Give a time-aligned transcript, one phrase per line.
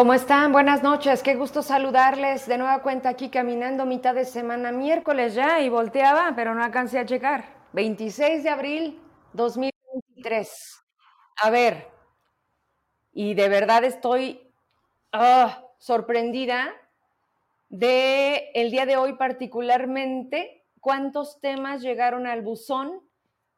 [0.00, 0.50] ¿Cómo están?
[0.50, 2.46] Buenas noches, qué gusto saludarles.
[2.46, 6.98] De nueva cuenta aquí caminando mitad de semana, miércoles ya, y volteaba, pero no alcancé
[6.98, 7.44] a checar.
[7.74, 8.98] 26 de abril
[9.34, 10.82] 2023.
[11.42, 11.86] A ver,
[13.12, 14.50] y de verdad estoy
[15.12, 16.72] ah, sorprendida
[17.68, 23.06] de el día de hoy particularmente, cuántos temas llegaron al buzón,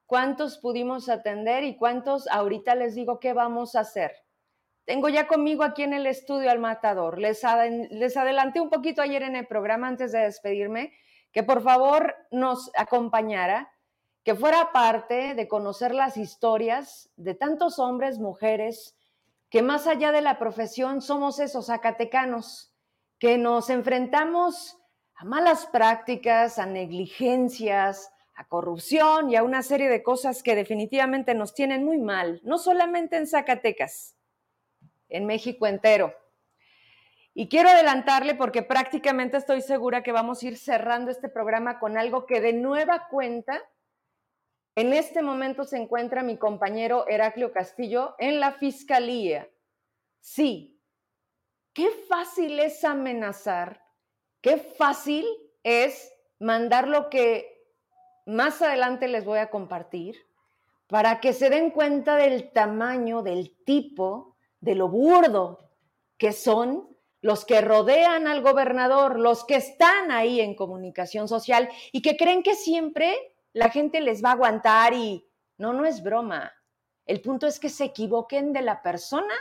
[0.07, 4.11] cuántos pudimos atender y cuántos ahorita les digo qué vamos a hacer.
[4.85, 7.19] Tengo ya conmigo aquí en el estudio al matador.
[7.19, 10.93] Les, adelanté un poquito ayer en el programa antes de despedirme
[11.31, 13.73] que por favor nos acompañara,
[14.25, 18.97] que fuera parte de conocer las historias de tantos hombres, mujeres,
[19.49, 22.75] que más allá de la profesión somos esos zacatecanos,
[23.19, 24.79] que nos enfrentamos
[25.15, 31.35] a malas prácticas, a negligencias, a corrupción y a una serie de cosas que definitivamente
[31.35, 34.17] nos tienen muy mal, no solamente en Zacatecas,
[35.13, 36.15] en México entero.
[37.35, 41.97] Y quiero adelantarle porque prácticamente estoy segura que vamos a ir cerrando este programa con
[41.97, 43.63] algo que de nueva cuenta,
[44.75, 49.49] en este momento se encuentra mi compañero Heraclio Castillo en la Fiscalía.
[50.21, 50.79] Sí,
[51.73, 53.83] qué fácil es amenazar,
[54.41, 55.27] qué fácil
[55.63, 57.53] es mandar lo que
[58.27, 60.17] más adelante les voy a compartir
[60.87, 64.32] para que se den cuenta del tamaño, del tipo
[64.63, 65.59] de lo burdo
[66.17, 66.89] que son
[67.21, 72.43] los que rodean al gobernador, los que están ahí en comunicación social y que creen
[72.43, 73.15] que siempre
[73.53, 76.53] la gente les va a aguantar y no, no es broma.
[77.05, 79.35] El punto es que se equivoquen de la persona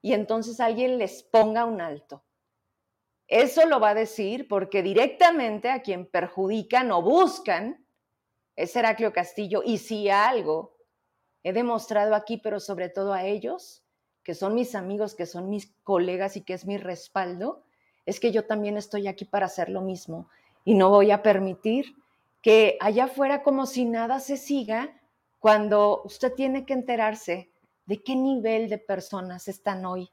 [0.00, 2.24] y entonces alguien les ponga un alto.
[3.28, 7.86] Eso lo va a decir porque directamente a quien perjudican o buscan
[8.56, 9.62] es Heraclio Castillo.
[9.64, 10.76] Y si algo
[11.42, 13.81] he demostrado aquí, pero sobre todo a ellos,
[14.22, 17.62] que son mis amigos, que son mis colegas y que es mi respaldo,
[18.06, 20.28] es que yo también estoy aquí para hacer lo mismo
[20.64, 21.94] y no voy a permitir
[22.40, 25.00] que allá afuera como si nada se siga
[25.38, 27.50] cuando usted tiene que enterarse
[27.86, 30.10] de qué nivel de personas están hoy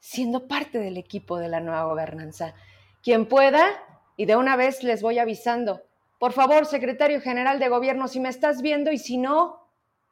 [0.00, 2.54] siendo parte del equipo de la nueva gobernanza.
[3.02, 3.66] Quien pueda,
[4.16, 5.82] y de una vez les voy avisando,
[6.18, 9.68] por favor, secretario general de gobierno, si me estás viendo y si no,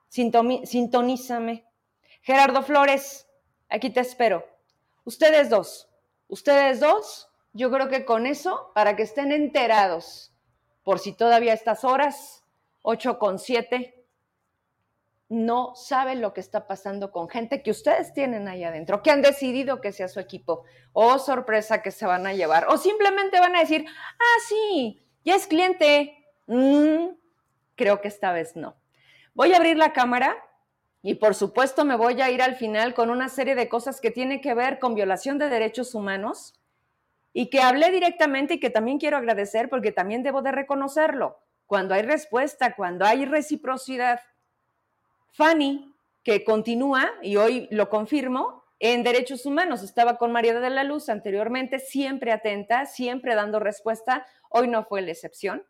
[0.09, 1.66] sintonízame
[2.27, 3.29] Gerardo Flores,
[3.69, 4.45] aquí te espero.
[5.05, 5.89] Ustedes dos,
[6.27, 10.35] ustedes dos, yo creo que con eso, para que estén enterados,
[10.83, 12.45] por si todavía estas horas,
[12.83, 14.05] 8 con 7,
[15.29, 19.23] no saben lo que está pasando con gente que ustedes tienen ahí adentro, que han
[19.23, 20.65] decidido que sea su equipo.
[20.93, 22.67] Oh, sorpresa que se van a llevar.
[22.71, 26.27] O simplemente van a decir, ah, sí, ya es cliente.
[26.49, 27.11] Mm,
[27.77, 28.75] creo que esta vez no.
[29.33, 30.37] Voy a abrir la cámara
[31.03, 34.11] y por supuesto me voy a ir al final con una serie de cosas que
[34.11, 36.55] tienen que ver con violación de derechos humanos
[37.33, 41.39] y que hablé directamente y que también quiero agradecer porque también debo de reconocerlo.
[41.67, 44.21] Cuando hay respuesta, cuando hay reciprocidad.
[45.33, 49.83] Fanny, que continúa, y hoy lo confirmo, en derechos humanos.
[49.83, 54.27] Estaba con María de la Luz anteriormente, siempre atenta, siempre dando respuesta.
[54.49, 55.65] Hoy no fue la excepción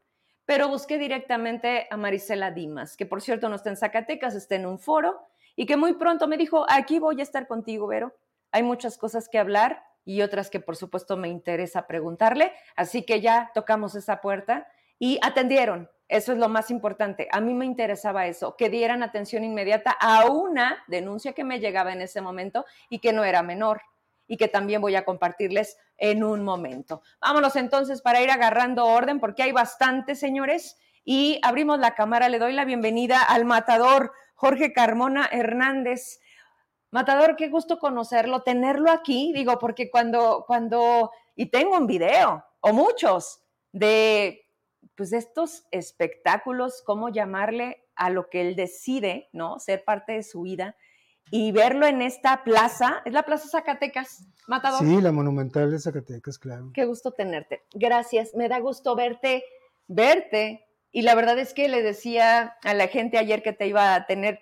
[0.47, 4.67] pero busqué directamente a Marisela Dimas, que por cierto no está en Zacatecas, está en
[4.67, 5.21] un foro,
[5.57, 8.15] y que muy pronto me dijo, aquí voy a estar contigo, Vero.
[8.53, 13.21] Hay muchas cosas que hablar y otras que por supuesto me interesa preguntarle, así que
[13.21, 14.69] ya tocamos esa puerta
[14.99, 15.91] y atendieron.
[16.09, 17.27] Eso es lo más importante.
[17.33, 21.93] A mí me interesaba eso, que dieran atención inmediata a una denuncia que me llegaba
[21.93, 23.83] en ese momento y que no era menor
[24.27, 27.03] y que también voy a compartirles en un momento.
[27.21, 32.29] Vámonos entonces para ir agarrando orden porque hay bastantes, señores, y abrimos la cámara.
[32.29, 36.21] Le doy la bienvenida al matador Jorge Carmona Hernández.
[36.91, 42.73] Matador, qué gusto conocerlo, tenerlo aquí, digo, porque cuando, cuando, y tengo un video, o
[42.73, 44.49] muchos, de,
[44.95, 49.59] pues, de estos espectáculos, cómo llamarle a lo que él decide, ¿no?
[49.59, 50.77] Ser parte de su vida
[51.31, 54.81] y verlo en esta plaza, es la Plaza Zacatecas, Matador.
[54.81, 56.71] Sí, la monumental de Zacatecas, claro.
[56.73, 57.63] Qué gusto tenerte.
[57.75, 59.45] Gracias, me da gusto verte,
[59.89, 60.65] verte.
[60.93, 64.07] Y la verdad es que le decía a la gente ayer que te iba a
[64.07, 64.41] tener,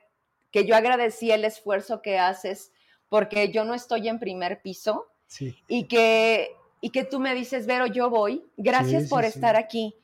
[0.50, 2.72] que yo agradecía el esfuerzo que haces,
[3.08, 5.06] porque yo no estoy en primer piso.
[5.26, 5.56] Sí.
[5.68, 8.44] Y que, y que tú me dices, Vero, yo voy.
[8.56, 9.96] Gracias por estar aquí.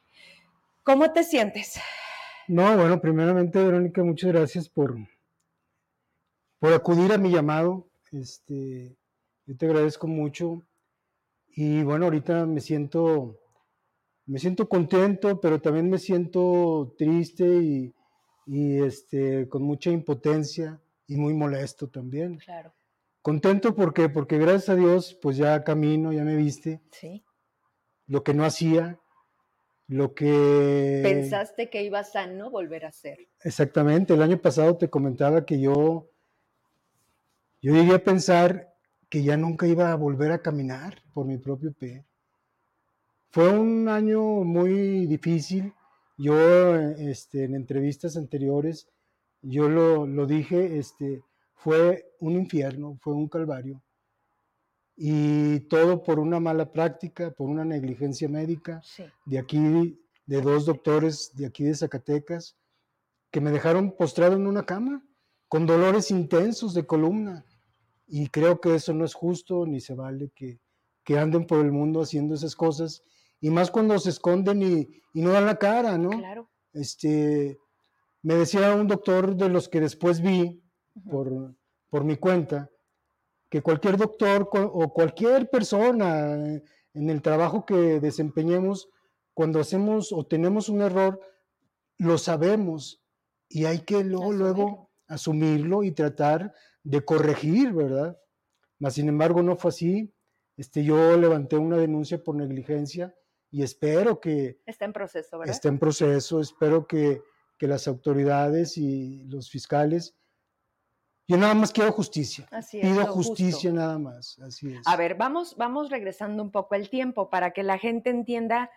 [0.82, 1.78] ¿Cómo te sientes?
[2.48, 4.96] No, bueno, primeramente, Verónica, muchas gracias por,
[6.60, 7.90] por acudir a mi llamado.
[8.12, 8.96] Este,
[9.46, 10.62] yo te agradezco mucho.
[11.48, 13.40] Y bueno, ahorita me siento,
[14.26, 17.94] me siento contento, pero también me siento triste y,
[18.46, 22.36] y este, con mucha impotencia y muy molesto también.
[22.36, 22.72] Claro.
[23.22, 26.80] Contento porque, porque gracias a Dios, pues ya camino, ya me viste.
[26.92, 27.24] Sí.
[28.06, 28.98] Lo que no hacía,
[29.88, 31.00] lo que...
[31.02, 33.28] Pensaste que ibas a no volver a hacer.
[33.42, 36.09] Exactamente, el año pasado te comentaba que yo,
[37.62, 38.74] yo llegué a pensar
[39.08, 42.04] que ya nunca iba a volver a caminar por mi propio pie.
[43.30, 45.72] Fue un año muy difícil.
[46.16, 48.88] Yo este, en entrevistas anteriores,
[49.42, 51.22] yo lo, lo dije, este,
[51.54, 53.82] fue un infierno, fue un calvario.
[54.96, 58.82] Y todo por una mala práctica, por una negligencia médica
[59.24, 62.56] de aquí, de dos doctores de aquí de Zacatecas,
[63.30, 65.02] que me dejaron postrado en una cama
[65.48, 67.44] con dolores intensos de columna.
[68.12, 70.58] Y creo que eso no es justo ni se vale que,
[71.04, 73.02] que anden por el mundo haciendo esas cosas.
[73.40, 76.10] Y más cuando se esconden y, y no dan la cara, ¿no?
[76.10, 76.50] Claro.
[76.72, 77.56] Este,
[78.22, 80.60] me decía un doctor de los que después vi,
[81.08, 81.54] por,
[81.88, 82.68] por mi cuenta,
[83.48, 86.34] que cualquier doctor o cualquier persona
[86.94, 88.88] en el trabajo que desempeñemos,
[89.34, 91.20] cuando hacemos o tenemos un error,
[91.96, 93.00] lo sabemos
[93.48, 96.52] y hay que luego, luego asumirlo y tratar
[96.90, 98.18] de corregir, ¿verdad?
[98.78, 100.14] Mas, sin embargo, no fue así.
[100.56, 103.14] Este, yo levanté una denuncia por negligencia
[103.50, 104.60] y espero que...
[104.66, 105.54] Está en proceso, ¿verdad?
[105.54, 107.22] Está en proceso, espero que,
[107.58, 110.16] que las autoridades y los fiscales
[111.30, 112.48] yo nada más quiero justicia.
[112.50, 114.36] Así Pido justicia nada más.
[114.40, 114.80] Así es.
[114.84, 118.68] A ver, vamos, vamos regresando un poco el tiempo para que la gente entienda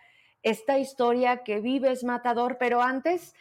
[0.44, 3.34] esta historia que vives, Matador, pero antes,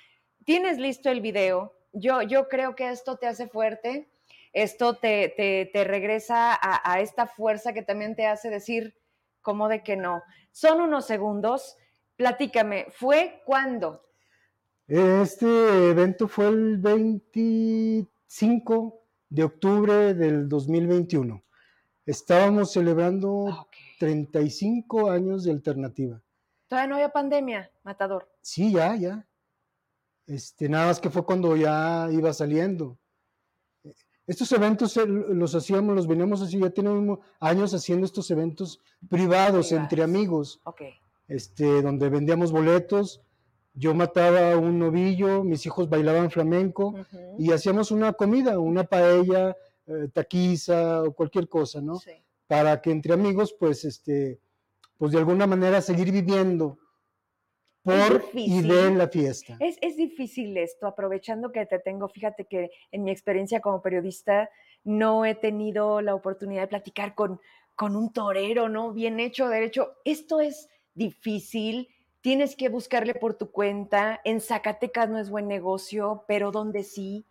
[0.46, 1.76] tienes listo el video.
[1.92, 4.10] Yo, yo creo que esto te hace fuerte,
[4.54, 8.96] esto te, te, regresa a, a, esta fuerza que también te hace decir
[9.42, 10.24] como de que no.
[10.52, 11.76] Son unos segundos.
[12.16, 14.04] Platícame, ¿fue cuándo?
[14.88, 21.44] Este evento fue el 25 de octubre del 2021.
[22.06, 23.68] Estábamos celebrando
[24.00, 26.22] 35 ah, años de alternativa.
[26.68, 28.30] ¿Todavía no había pandemia, Matador?
[28.42, 29.26] Sí, ya, ya.
[30.28, 32.98] Este, nada más que fue cuando ya iba saliendo.
[34.26, 38.80] Estos eventos eh, los hacíamos, los veníamos así, ya tenemos años haciendo estos eventos
[39.10, 40.62] privados, entre amigos.
[40.64, 40.94] Okay.
[41.28, 43.22] Este, donde vendíamos boletos,
[43.74, 46.94] yo mataba un novillo, mis hijos bailaban flamenco
[47.40, 49.56] y hacíamos una comida, una paella,
[49.88, 51.98] eh, taquiza o cualquier cosa, ¿no?
[51.98, 52.12] Sí.
[52.48, 54.40] Para que entre amigos, pues, este,
[54.98, 56.78] pues de alguna manera seguir viviendo
[57.84, 59.58] por y de la fiesta.
[59.60, 64.50] Es, es difícil esto, aprovechando que te tengo, fíjate que en mi experiencia como periodista
[64.84, 67.40] no he tenido la oportunidad de platicar con,
[67.76, 68.94] con un torero, ¿no?
[68.94, 69.94] Bien hecho, derecho.
[70.06, 71.90] Esto es difícil
[72.24, 74.20] tienes que buscarle por tu cuenta.
[74.24, 77.26] En Zacatecas no es buen negocio, pero donde sí.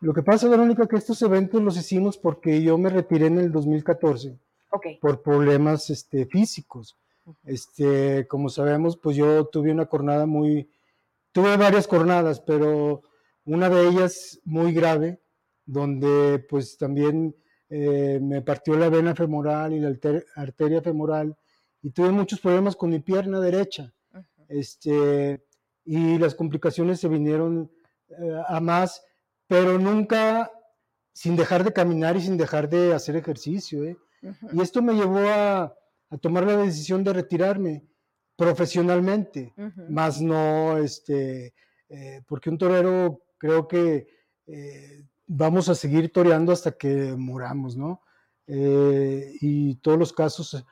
[0.00, 3.50] Lo que pasa, Verónica, que estos eventos los hicimos porque yo me retiré en el
[3.50, 4.38] 2014
[4.70, 4.98] okay.
[4.98, 6.96] por problemas este, físicos.
[7.44, 10.70] Este, como sabemos, pues yo tuve una jornada muy,
[11.32, 13.02] tuve varias jornadas, pero
[13.44, 15.20] una de ellas muy grave,
[15.64, 17.36] donde pues también
[17.68, 19.96] eh, me partió la vena femoral y la
[20.34, 21.36] arteria femoral
[21.82, 23.94] y tuve muchos problemas con mi pierna derecha
[24.50, 25.44] este,
[25.84, 27.70] y las complicaciones se vinieron
[28.08, 29.02] eh, a más,
[29.46, 30.50] pero nunca
[31.12, 33.84] sin dejar de caminar y sin dejar de hacer ejercicio.
[33.84, 33.96] ¿eh?
[34.52, 35.74] Y esto me llevó a,
[36.18, 37.84] tomar la decisión de retirarme
[38.36, 39.52] profesionalmente,
[39.88, 41.54] más no, este,
[41.88, 44.06] eh, porque un torero creo que
[45.26, 48.02] vamos a seguir toreando hasta que moramos, ¿no?
[48.46, 50.64] y todos los casos,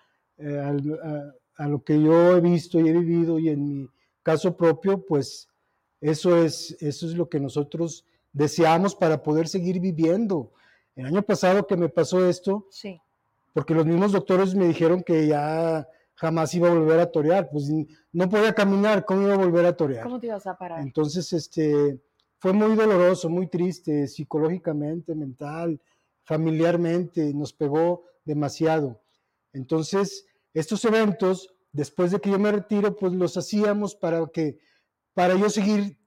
[1.59, 3.91] a lo que yo he visto y he vivido y en mi
[4.23, 5.49] caso propio, pues
[6.01, 10.53] eso es, eso es lo que nosotros deseamos para poder seguir viviendo.
[10.95, 13.01] El año pasado que me pasó esto, sí.
[13.59, 17.69] Porque los mismos doctores me dijeron que ya jamás iba a volver a torear, pues
[18.13, 20.05] no podía caminar, ¿cómo iba a volver a torear?
[20.05, 20.81] ¿Cómo te ibas a parar?
[20.81, 22.01] Entonces, este,
[22.39, 25.81] fue muy doloroso, muy triste, psicológicamente, mental,
[26.23, 29.03] familiarmente, nos pegó demasiado.
[29.53, 30.25] Entonces,
[30.55, 34.61] estos eventos, después de que yo me retiro, pues los hacíamos para que,
[35.15, 35.99] para yo seguir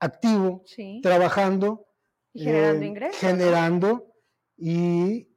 [0.00, 0.64] activo,
[1.02, 1.86] trabajando,
[2.32, 3.20] y generando eh, ingresos.
[3.20, 4.12] Generando
[4.56, 5.28] y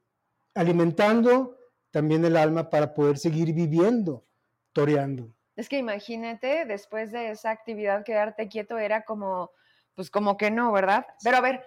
[0.55, 1.58] alimentando
[1.91, 4.25] también el alma para poder seguir viviendo,
[4.73, 5.33] toreando.
[5.55, 9.51] Es que imagínate, después de esa actividad, quedarte quieto era como,
[9.95, 11.05] pues como que no, ¿verdad?
[11.23, 11.63] Pero a ver,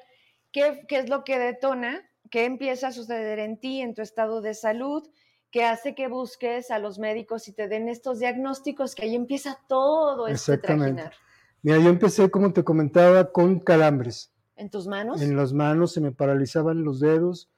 [0.50, 2.02] ¿qué, qué es lo que detona?
[2.30, 5.08] ¿Qué empieza a suceder en ti, en tu estado de salud?
[5.52, 9.58] que hace que busques a los médicos y te den estos diagnósticos, que ahí empieza
[9.68, 11.10] todo este Exactamente.
[11.60, 14.32] Mira, yo empecé, como te comentaba, con calambres.
[14.56, 15.20] ¿En tus manos?
[15.20, 17.50] En las manos se me paralizaban los dedos,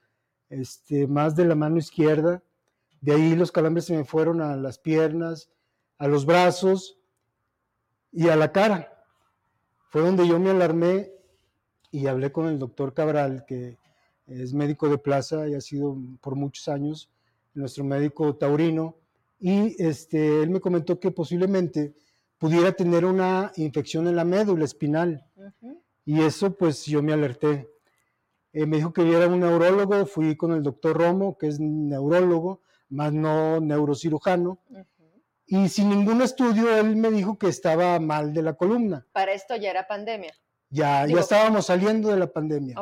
[0.51, 2.43] este, más de la mano izquierda.
[3.05, 5.51] De ahí los calambres se me fueron a las piernas,
[5.99, 6.99] a los brazos
[8.11, 9.05] y a la cara.
[9.91, 11.13] Fue donde yo me alarmé
[11.91, 13.77] y hablé con el doctor Cabral, que
[14.27, 17.11] es médico de plaza y ha sido por muchos años
[17.53, 18.97] nuestro médico taurino,
[19.39, 21.95] y este, él me comentó que posiblemente
[22.39, 25.27] pudiera tener una infección en la médula espinal.
[26.07, 27.69] Y eso pues yo me alerté.
[28.55, 32.63] Eh, me dijo que viera un neurólogo, fui con el doctor Romo, que es neurólogo,
[32.95, 34.59] más no neurocirujano.
[35.47, 39.07] Y sin ningún estudio, él me dijo que estaba mal de la columna.
[39.13, 40.33] Para esto ya era pandemia.
[40.71, 42.77] Ya, ya estábamos saliendo de la pandemia.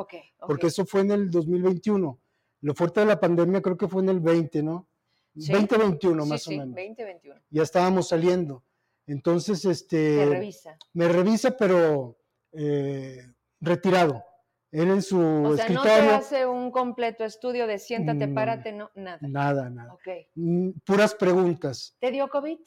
[0.46, 2.18] Porque eso fue en el 2021.
[2.60, 4.86] Lo fuerte de la pandemia creo que fue en el 20, ¿no?
[5.34, 6.68] 2021 más o menos.
[6.68, 7.40] 2021.
[7.50, 8.62] Ya estábamos saliendo.
[9.06, 10.16] Entonces, este...
[10.16, 10.76] Me revisa.
[10.92, 12.16] Me revisa, pero
[12.52, 13.26] eh,
[13.60, 14.24] retirado.
[14.72, 18.90] Él en su o sea, no te hace un completo estudio de siéntate, párate, no,
[18.94, 19.18] nada.
[19.20, 19.94] Nada, nada.
[20.34, 21.94] Mm, puras preguntas.
[22.00, 22.58] ¿Te dio COVID?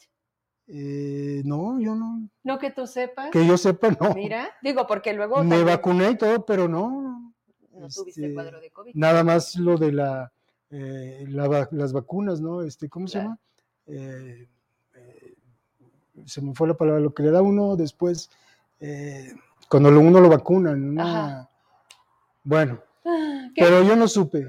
[0.68, 2.28] Eh, no, yo no.
[2.44, 3.32] No que tú sepas.
[3.32, 4.14] Que yo sepa, no.
[4.14, 5.42] Mira, digo, porque luego.
[5.42, 7.34] Me vacuné y todo, pero no.
[7.72, 8.92] No tuviste este, cuadro de COVID.
[8.94, 10.32] Nada más lo de la,
[10.70, 12.62] eh, las vacunas, ¿no?
[12.62, 13.38] Este, ¿Cómo se llama?
[13.88, 14.48] Eh,
[16.24, 18.30] se me fue la palabra, lo que le da uno después,
[19.68, 20.96] cuando uno lo vacunan.
[22.46, 24.46] Bueno, ah, pero yo no supe.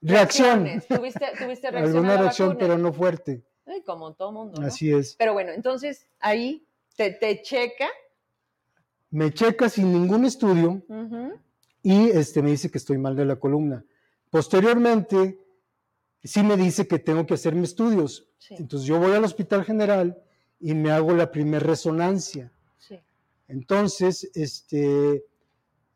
[0.00, 0.64] Reacción.
[0.88, 3.44] ¿Tuviste, tuviste reacción Alguna reacción, pero no fuerte
[3.84, 4.60] como todo mundo.
[4.62, 5.16] Así es.
[5.16, 6.66] Pero bueno, entonces ahí
[6.96, 7.88] te, te checa.
[9.10, 10.82] Me checa sin ningún estudio
[11.82, 13.84] y este, me dice que estoy mal de la columna.
[14.30, 15.38] Posteriormente,
[16.22, 18.28] sí me dice que tengo que hacerme estudios.
[18.50, 20.18] Entonces yo voy al hospital general
[20.60, 22.52] y me hago la primera resonancia.
[22.76, 23.00] Sí.
[23.46, 25.24] Entonces, este,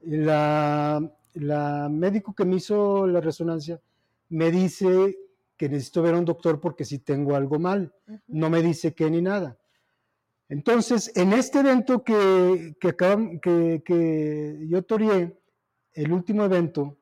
[0.01, 3.81] la, la médico que me hizo la resonancia
[4.29, 5.17] me dice
[5.57, 7.95] que necesito ver a un doctor porque si tengo algo mal.
[8.27, 9.59] No me dice qué ni nada.
[10.49, 15.39] Entonces, en este evento que, que, que, yo toreé,
[15.95, 16.99] el último evento,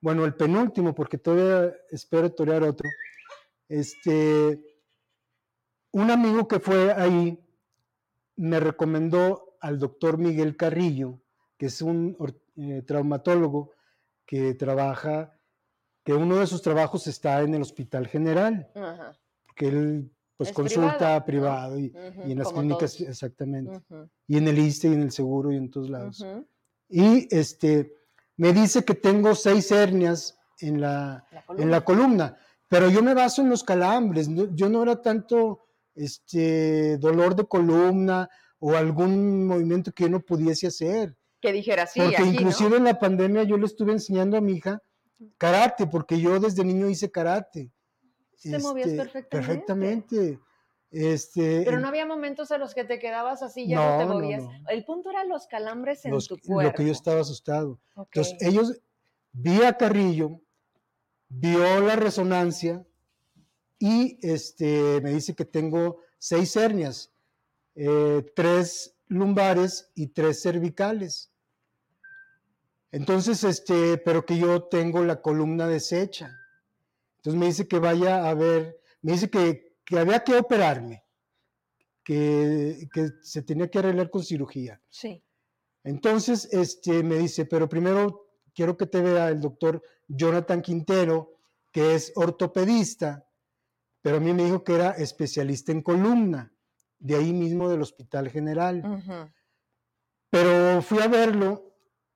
[0.00, 2.88] bueno, el penúltimo, porque todavía espero torear otro,
[3.68, 4.60] este,
[5.92, 7.38] un amigo que fue ahí
[8.36, 11.20] me recomendó al doctor Miguel Carrillo,
[11.56, 12.16] que es un
[12.60, 13.72] eh, traumatólogo
[14.26, 15.32] que trabaja
[16.04, 18.70] que uno de sus trabajos está en el Hospital General,
[19.54, 23.82] que él pues consulta privado, y, en las clínicas, exactamente,
[24.26, 26.24] y en el ISTE y en el seguro y en todos lados.
[26.88, 27.94] Y este,
[28.36, 31.26] me dice que tengo seis hernias en la,
[31.58, 32.36] en la columna,
[32.68, 38.28] pero yo me baso en los calambres, yo no era tanto este, dolor de columna
[38.58, 41.16] o algún movimiento que yo no pudiese hacer.
[41.40, 42.00] Que dijera sí.
[42.00, 44.82] Porque inclusive en la pandemia yo le estuve enseñando a mi hija
[45.38, 47.70] Karate, porque yo desde niño hice karate.
[48.42, 49.36] Te movías este, perfectamente.
[49.36, 50.40] Perfectamente.
[50.90, 54.44] Este, Pero no había momentos en los que te quedabas así, ya no, te movías.
[54.68, 56.62] El punto era los calambres en tu cuerpo.
[56.62, 57.78] Lo que yo estaba asustado.
[57.96, 58.80] Entonces, ellos,
[59.32, 60.40] vi a Carrillo,
[61.28, 62.84] vio la resonancia
[63.78, 67.12] y este, me dice que tengo seis hernias,
[67.76, 71.29] eh, tres lumbares y tres cervicales.
[72.92, 76.36] Entonces, este, pero que yo tengo la columna deshecha.
[77.16, 81.04] Entonces me dice que vaya a ver, me dice que, había que operarme,
[82.02, 82.88] que,
[83.22, 84.80] se tenía que arreglar con cirugía.
[84.88, 85.22] Sí.
[85.84, 91.36] Entonces, este, me dice, pero primero quiero que te vea el doctor Jonathan Quintero,
[91.70, 93.26] que es ortopedista,
[94.02, 96.52] pero a mí me dijo que era especialista en columna,
[96.98, 99.30] de ahí mismo del Hospital General.
[100.30, 101.69] Pero fui a verlo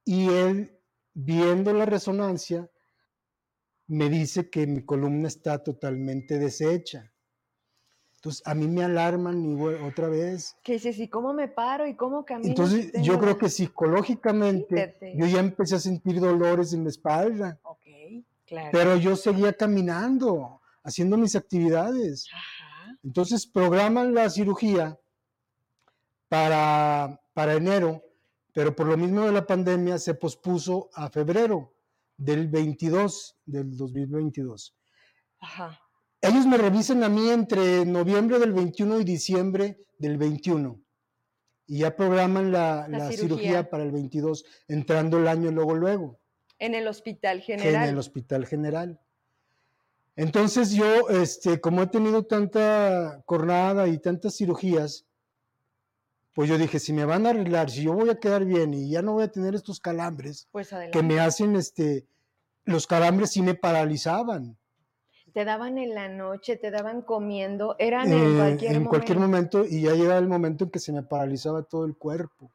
[0.04, 0.78] y él,
[1.14, 2.68] viendo la resonancia,
[3.86, 7.10] me dice que mi columna está totalmente deshecha.
[8.16, 10.56] Entonces, a mí me alarman y otra vez.
[10.62, 12.48] Que dices, ¿y cómo me paro y cómo camino?
[12.48, 17.58] Entonces, yo creo que psicológicamente yo ya empecé a sentir dolores en la espalda.
[17.64, 17.86] Ok,
[18.46, 18.70] claro.
[18.72, 22.26] Pero yo seguía caminando, haciendo mis actividades.
[22.32, 22.98] Ajá.
[23.02, 24.98] Entonces, programan la cirugía
[26.28, 28.02] para, para enero
[28.54, 31.74] pero por lo mismo de la pandemia se pospuso a febrero
[32.16, 34.74] del 22, del 2022.
[35.40, 35.80] Ajá.
[36.22, 40.80] Ellos me revisan a mí entre noviembre del 21 y diciembre del 21.
[41.66, 43.68] Y ya programan la, cirugía.
[43.68, 46.20] para el 22, entrando el año luego, luego.
[46.60, 47.74] En el hospital general.
[47.74, 49.00] En el hospital general.
[50.14, 55.06] Entonces yo, este, como he tenido tanta jornada y tantas cirugías,
[56.34, 58.90] pues yo dije, si me van a arreglar, si yo voy a quedar bien y
[58.90, 62.06] ya no voy a tener estos calambres pues que me hacen este,
[62.64, 64.58] los calambres sí me paralizaban.
[65.32, 68.90] Te daban en la noche, te daban comiendo, eran eh, en cualquier en momento.
[68.90, 72.52] cualquier momento y ya llegaba el momento en que se me paralizaba todo el cuerpo.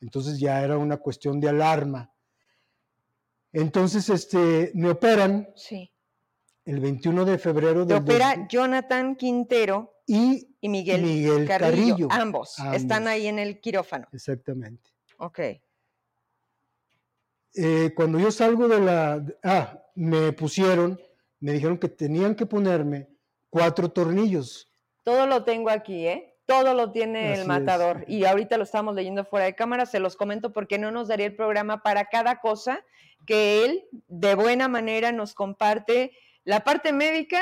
[0.00, 2.12] Entonces ya era una cuestión de alarma.
[3.52, 5.90] Entonces, este, me operan Sí.
[6.66, 12.08] el 21 de febrero del opera 2000 Jonathan Quintero y y Miguel, Miguel Carrillo.
[12.08, 12.08] Carrillo.
[12.10, 13.12] Ambos, están Ambos.
[13.12, 14.06] ahí en el quirófano.
[14.12, 14.90] exactamente.
[15.18, 15.40] Ok.
[17.54, 21.00] Eh, cuando yo salgo de la, ah, me pusieron,
[21.40, 23.08] me dijeron que tenían que ponerme
[23.48, 24.70] cuatro tornillos.
[25.04, 26.34] Todo lo tengo aquí, ¿eh?
[26.44, 27.46] Todo lo tiene Así el es.
[27.46, 28.04] matador.
[28.06, 31.26] Y ahorita lo estamos leyendo fuera de cámara, se los comento porque no nos daría
[31.26, 32.84] el programa para cada cosa
[33.26, 36.12] que él de buena manera nos comparte
[36.44, 37.40] la parte médica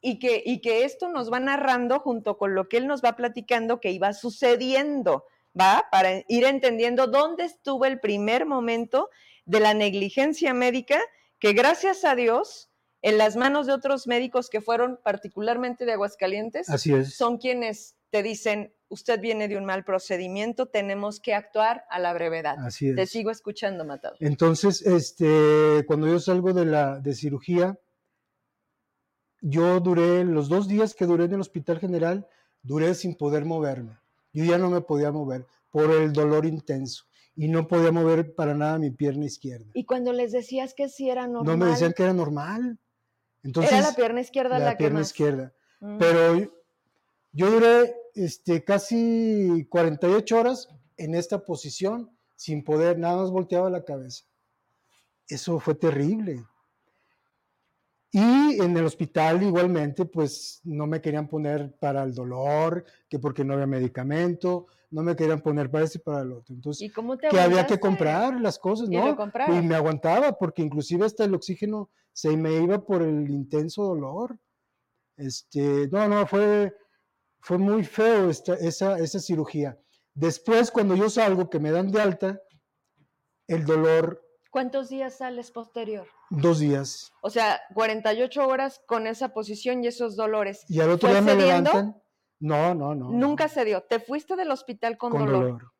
[0.00, 3.16] y que, y que esto nos va narrando junto con lo que él nos va
[3.16, 5.24] platicando que iba sucediendo,
[5.58, 5.86] ¿va?
[5.90, 9.10] Para ir entendiendo dónde estuvo el primer momento
[9.44, 11.00] de la negligencia médica
[11.38, 12.70] que gracias a Dios,
[13.02, 17.14] en las manos de otros médicos que fueron particularmente de Aguascalientes, Así es.
[17.16, 22.12] son quienes te dicen, usted viene de un mal procedimiento, tenemos que actuar a la
[22.14, 22.56] brevedad.
[22.58, 23.10] Así Te es.
[23.10, 24.16] sigo escuchando, Matado.
[24.18, 27.78] Entonces, este, cuando yo salgo de la de cirugía,
[29.40, 32.26] yo duré los dos días que duré en el hospital general,
[32.62, 33.98] duré sin poder moverme.
[34.32, 37.04] Yo ya no me podía mover por el dolor intenso
[37.34, 39.70] y no podía mover para nada mi pierna izquierda.
[39.74, 42.78] Y cuando les decías que sí era normal, No me decían que era normal.
[43.44, 45.52] Entonces, era la pierna izquierda la, la que pierna más- izquierda.
[45.80, 45.98] Mm.
[45.98, 46.52] Pero
[47.32, 53.84] yo duré este, casi 48 horas en esta posición sin poder, nada más volteaba la
[53.84, 54.24] cabeza.
[55.28, 56.44] Eso fue terrible.
[58.10, 63.44] Y en el hospital igualmente, pues no me querían poner para el dolor, que porque
[63.44, 66.54] no había medicamento, no me querían poner para este y para el otro.
[66.54, 69.14] Entonces, ¿Y cómo te que había que comprar las cosas, Y ¿no?
[69.14, 69.54] lo.
[69.54, 74.38] Y me aguantaba, porque inclusive hasta el oxígeno se me iba por el intenso dolor.
[75.16, 76.74] Este, no, no, fue,
[77.40, 79.78] fue muy feo esta, esa, esa cirugía.
[80.14, 82.40] Después, cuando yo salgo, que me dan de alta,
[83.46, 86.06] el dolor, ¿Cuántos días sales posterior?
[86.30, 87.10] dos días.
[87.22, 90.64] O sea, 48 horas con esa posición y esos dolores.
[90.68, 91.70] Y al otro ¿Fue día me cediendo?
[91.70, 92.02] levantan.
[92.40, 93.10] No, no, no.
[93.10, 93.82] Nunca no, se dio.
[93.82, 95.42] Te fuiste del hospital con, con dolor.
[95.44, 95.72] dolor.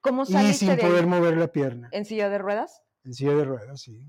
[0.00, 1.06] ¿Cómo Y saliste sin de poder ahí?
[1.10, 1.88] mover la pierna.
[1.92, 2.82] ¿En silla de ruedas?
[3.04, 4.00] En silla de ruedas, sí.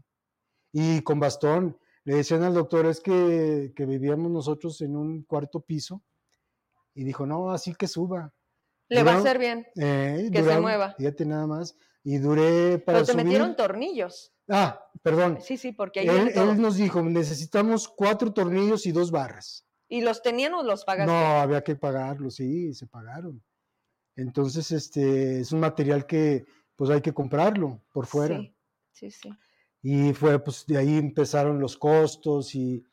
[0.72, 1.78] Y con bastón.
[2.04, 6.04] Le decían al doctor, es que, que vivíamos nosotros en un cuarto piso.
[6.96, 8.34] Y dijo, no, así que suba.
[8.90, 9.68] Le va a hacer bien.
[9.76, 10.96] Eh, Que se mueva.
[10.98, 11.76] Fíjate nada más.
[12.04, 13.26] Y duré para Pero te subir.
[13.26, 14.34] metieron tornillos.
[14.48, 15.38] Ah, perdón.
[15.42, 19.66] Sí, sí, porque ahí Él, él nos dijo, necesitamos cuatro tornillos y dos barras.
[19.88, 21.12] ¿Y los tenían o los pagaste?
[21.12, 23.44] No, había que pagarlos, sí, se pagaron.
[24.16, 28.38] Entonces, este, es un material que, pues hay que comprarlo por fuera.
[28.40, 28.54] Sí,
[28.94, 29.30] sí, sí.
[29.82, 32.84] Y fue, pues de ahí empezaron los costos y,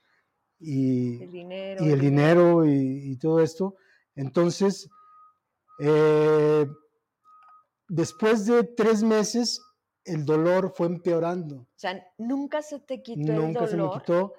[0.59, 1.85] y, El dinero.
[1.85, 3.77] y el dinero y, y todo esto.
[4.15, 4.89] Entonces,
[5.79, 6.67] eh,
[7.89, 9.61] después de tres meses,
[10.05, 11.57] el dolor fue empeorando.
[11.57, 14.01] O sea, nunca se te quitó el Nunca se me dolor.
[14.01, 14.35] quitó.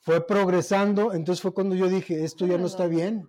[0.00, 1.12] Fue progresando.
[1.12, 2.96] Entonces fue cuando yo dije, esto ya no está dolor.
[2.96, 3.28] bien.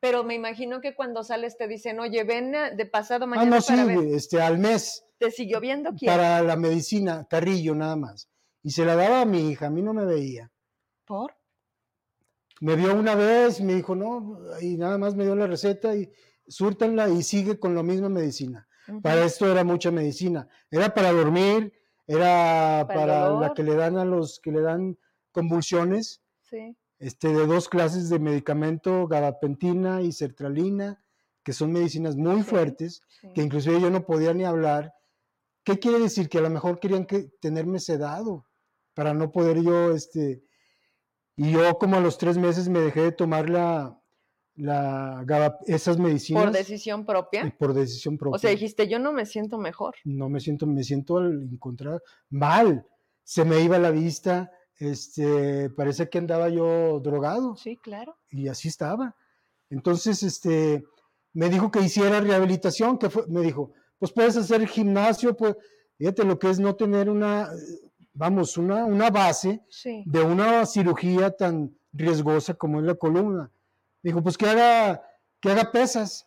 [0.00, 3.56] Pero me imagino que cuando sales te dicen, oye, ven a- de pasado Ah, mañana
[3.56, 3.98] no, sí, ver.
[4.14, 6.10] este, al mes, ¿Te siguió viendo quién?
[6.10, 8.28] para la medicina, Carrillo nada más.
[8.62, 10.50] Y se la daba a mi hija, a mí no me veía.
[11.04, 11.34] ¿Por?
[12.62, 16.10] Me vio una vez, me dijo, no, y nada más me dio la receta y
[16.50, 18.66] súrtanla y sigue con la misma medicina.
[19.02, 20.48] Para esto era mucha medicina.
[20.70, 21.72] Era para dormir,
[22.06, 24.98] era Para la que le dan a los que le dan
[25.30, 26.76] convulsiones, Sí.
[26.98, 31.04] este, de dos clases de medicamento, gabapentina y sertralina,
[31.44, 33.32] que son medicinas muy Sí, fuertes, sí.
[33.32, 34.92] que inclusive yo no podía ni hablar.
[35.62, 36.28] ¿Qué quiere decir?
[36.28, 38.46] Que a lo mejor querían que, tenerme sedado
[38.94, 40.42] para no poder yo, este,
[41.36, 43.99] y yo como a los tres meses me dejé de tomar la,
[44.60, 47.54] la gaba- esas medicinas ¿Por decisión propia?
[47.58, 48.36] por decisión propia.
[48.36, 49.94] O sea, dijiste, yo no me siento mejor.
[50.04, 52.86] no me siento, me siento al encontrar mal.
[53.24, 58.16] Se me iba la vista, este, parece que andaba yo drogado Sí, claro.
[58.30, 59.14] y así estaba.
[59.70, 60.84] Entonces, este,
[61.32, 65.54] me dijo que hiciera rehabilitación, que fue, me dijo, pues puedes hacer gimnasio, pues,
[65.96, 67.48] fíjate lo que es no tener una,
[68.14, 70.02] vamos, una, una base Sí.
[70.06, 73.50] de una cirugía tan riesgosa como es la columna.
[74.02, 75.02] Dijo, pues que haga,
[75.40, 76.26] que haga pesas,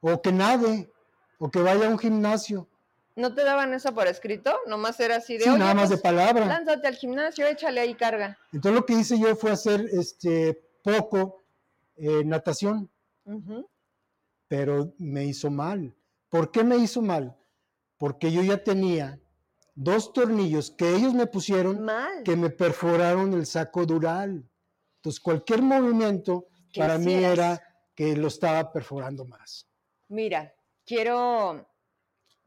[0.00, 0.90] o que nade,
[1.38, 2.68] o que vaya a un gimnasio.
[3.14, 4.54] ¿No te daban eso por escrito?
[4.66, 6.46] Nomás era así de, Sí, nada más de pues, palabra.
[6.46, 8.38] lánzate al gimnasio, échale ahí carga.
[8.52, 11.42] Entonces lo que hice yo fue hacer este poco
[11.96, 12.90] eh, natación,
[14.48, 15.94] pero me hizo mal.
[16.28, 17.36] ¿Por qué me hizo mal?
[17.98, 19.20] Porque yo ya tenía
[19.74, 22.22] dos tornillos que ellos me pusieron Mal.
[22.24, 24.42] que me perforaron el saco dural.
[25.02, 27.60] Entonces, cualquier movimiento ¿Qué para mí era
[27.92, 29.68] que lo estaba perforando más.
[30.06, 30.54] Mira,
[30.86, 31.68] quiero,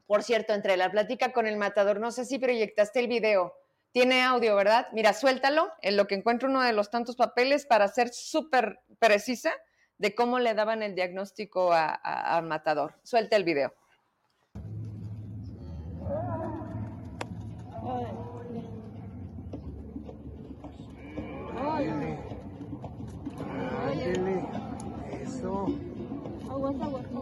[0.06, 3.52] por cierto, entre la plática con el matador, no sé si proyectaste el video.
[3.92, 4.88] Tiene audio, ¿verdad?
[4.92, 9.52] Mira, suéltalo en lo que encuentro uno de los tantos papeles para ser súper precisa
[9.98, 12.98] de cómo le daban el diagnóstico al matador.
[13.02, 13.74] Suelta el video.
[26.66, 27.15] 走下路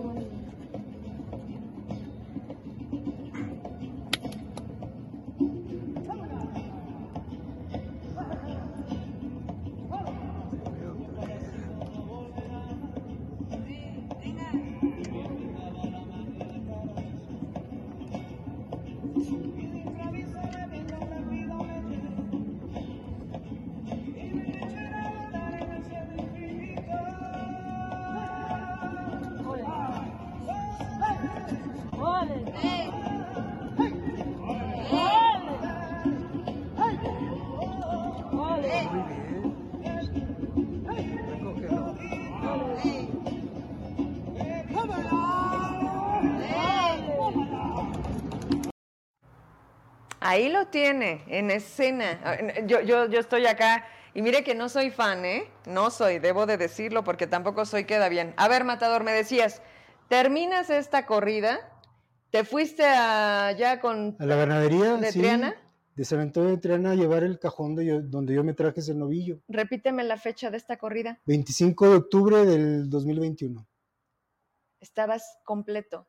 [50.27, 52.19] Ahí lo tiene, en escena.
[52.67, 53.85] Yo, yo, yo estoy acá
[54.15, 55.51] y mire que no soy fan, ¿eh?
[55.67, 58.33] No soy, debo de decirlo porque tampoco soy queda bien.
[58.39, 59.61] A ver, Matador, me decías,
[60.09, 61.61] terminas esta corrida,
[62.31, 64.17] te fuiste allá con...
[64.19, 65.55] A la ganadería, ¿De sí, Triana?
[65.95, 68.81] de San Antonio de Triana a llevar el cajón de yo- donde yo me traje
[68.81, 69.41] ese novillo.
[69.47, 71.21] Repíteme la fecha de esta corrida.
[71.27, 73.67] 25 de octubre del 2021.
[74.81, 76.09] Estabas completo.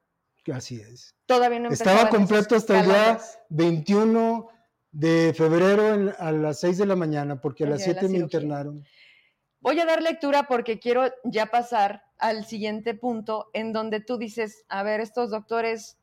[0.54, 1.16] Así es.
[1.26, 3.40] Todavía no Estaba completo hasta el día calambres.
[3.50, 4.50] 21
[4.92, 8.00] de febrero en- a las 6 de la mañana, porque a las día de la
[8.02, 8.86] 7 me internaron.
[9.60, 14.64] Voy a dar lectura porque quiero ya pasar al siguiente punto en donde tú dices,
[14.70, 15.98] a ver, estos doctores,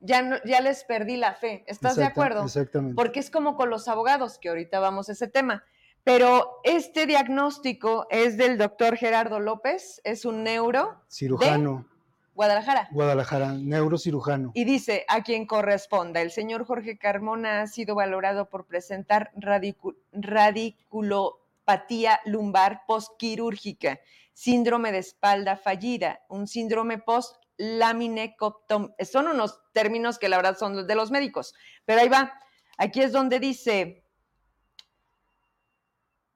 [0.00, 1.64] ya, no- ya les perdí la fe.
[1.66, 2.44] ¿Estás de acuerdo?
[2.44, 2.94] Exactamente.
[2.94, 5.64] Porque es como con los abogados, que ahorita vamos a ese tema.
[6.04, 11.88] Pero este diagnóstico es del doctor Gerardo López, es un neuro, Cirujano,
[12.34, 12.88] Guadalajara.
[12.90, 14.50] Guadalajara, neurocirujano.
[14.54, 19.96] Y dice, a quien corresponda, el señor Jorge Carmona ha sido valorado por presentar radicu-
[20.12, 24.00] radiculopatía lumbar postquirúrgica,
[24.32, 28.96] síndrome de espalda fallida, un síndrome post-laminectomía.
[29.04, 32.36] Son unos términos que la verdad son los de los médicos, pero ahí va.
[32.76, 34.04] Aquí es donde dice,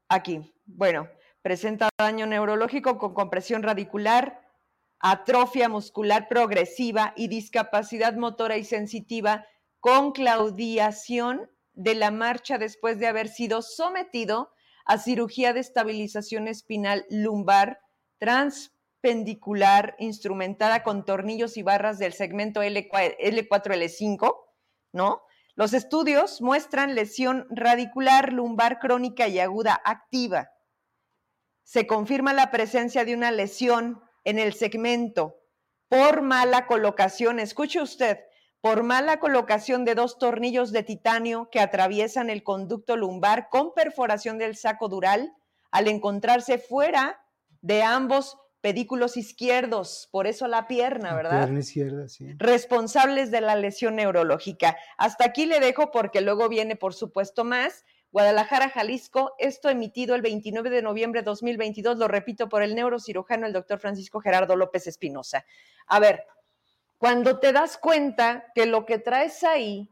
[0.09, 1.09] aquí, bueno,
[1.43, 4.48] presenta daño neurológico con compresión radicular,
[5.01, 9.47] atrofia muscular progresiva y discapacidad motora y sensitiva
[9.81, 14.51] con claudiación de la marcha después de haber sido sometido
[14.85, 17.81] a cirugía de estabilización espinal lumbar
[18.19, 24.37] transpendicular instrumentada con tornillos y barras del segmento L4, L4L5,
[24.93, 25.23] ¿no?
[25.55, 30.51] Los estudios muestran lesión radicular lumbar crónica y aguda activa.
[31.65, 35.41] Se confirma la presencia de una lesión en el segmento
[35.89, 38.19] por mala colocación, escuche usted,
[38.61, 44.39] por mala colocación de dos tornillos de titanio que atraviesan el conducto lumbar con perforación
[44.39, 45.33] del saco dural
[45.71, 47.21] al encontrarse fuera
[47.61, 51.39] de ambos pedículos izquierdos, por eso la pierna, La ¿verdad?
[51.39, 52.35] Pierna izquierda, sí.
[52.39, 54.77] responsables de la lesión neurológica.
[54.97, 57.85] Hasta aquí le dejo porque luego viene, por supuesto, más.
[58.11, 63.47] Guadalajara, Jalisco, esto emitido el 29 de noviembre de 2022, lo repito, por el neurocirujano,
[63.47, 65.45] el doctor Francisco Gerardo López Espinosa.
[65.87, 66.25] A ver,
[66.97, 69.91] cuando te das cuenta que lo que traes ahí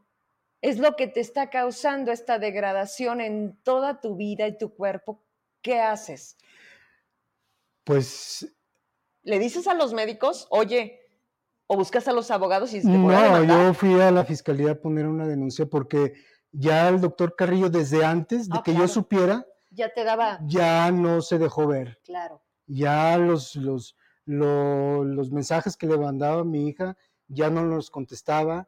[0.61, 5.23] es lo que te está causando esta degradación en toda tu vida y tu cuerpo,
[5.61, 6.37] ¿qué haces?
[7.83, 8.57] Pues
[9.27, 11.01] ¿Le dices a los médicos, oye,
[11.67, 15.05] o buscas a los abogados y te no, yo fui a la fiscalía a poner
[15.05, 16.13] una denuncia porque
[16.51, 18.87] ya el doctor Carrillo desde antes de Ah, que claro.
[18.87, 21.99] yo supiera, Ya te daba, ya no se dejó ver.
[22.03, 22.41] claro.
[22.69, 26.97] Ya los, los, lo- los mensajes que le mandaba mi hija
[27.29, 28.67] ya no los contestaba.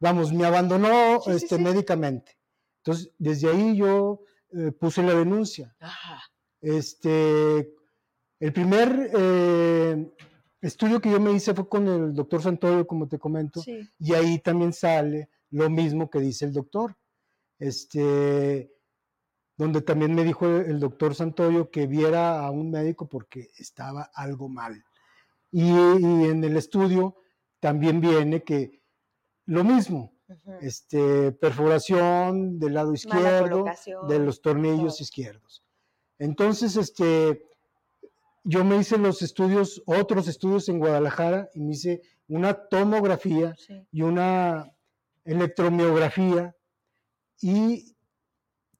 [0.00, 1.62] Vamos, me abandonó Sí, este, sí.
[1.62, 2.38] médicamente.
[2.78, 4.20] Entonces, desde ahí yo
[4.52, 5.74] eh, puse la denuncia.
[5.80, 6.22] Ajá.
[6.60, 7.74] Este,
[8.40, 10.10] el primer eh,
[10.60, 13.88] estudio que yo me hice fue con el doctor Santoyo, como te comento, Sí.
[13.98, 16.96] y ahí también sale lo mismo que dice el doctor.
[17.58, 18.72] Este,
[19.56, 24.48] donde también me dijo el doctor Santoyo que viera a un médico porque estaba algo
[24.48, 24.84] mal.
[25.50, 27.16] Y, y en el estudio
[27.60, 28.82] también viene que
[29.46, 30.12] lo mismo,
[30.60, 33.64] este, perforación del lado izquierdo,
[34.08, 35.02] de los tornillos todo.
[35.04, 35.62] izquierdos.
[36.18, 37.42] Entonces, este,
[38.42, 43.86] yo me hice los estudios, otros estudios en Guadalajara y me hice una tomografía Sí.
[43.92, 44.72] y una
[45.24, 46.54] electromiografía
[47.40, 47.96] y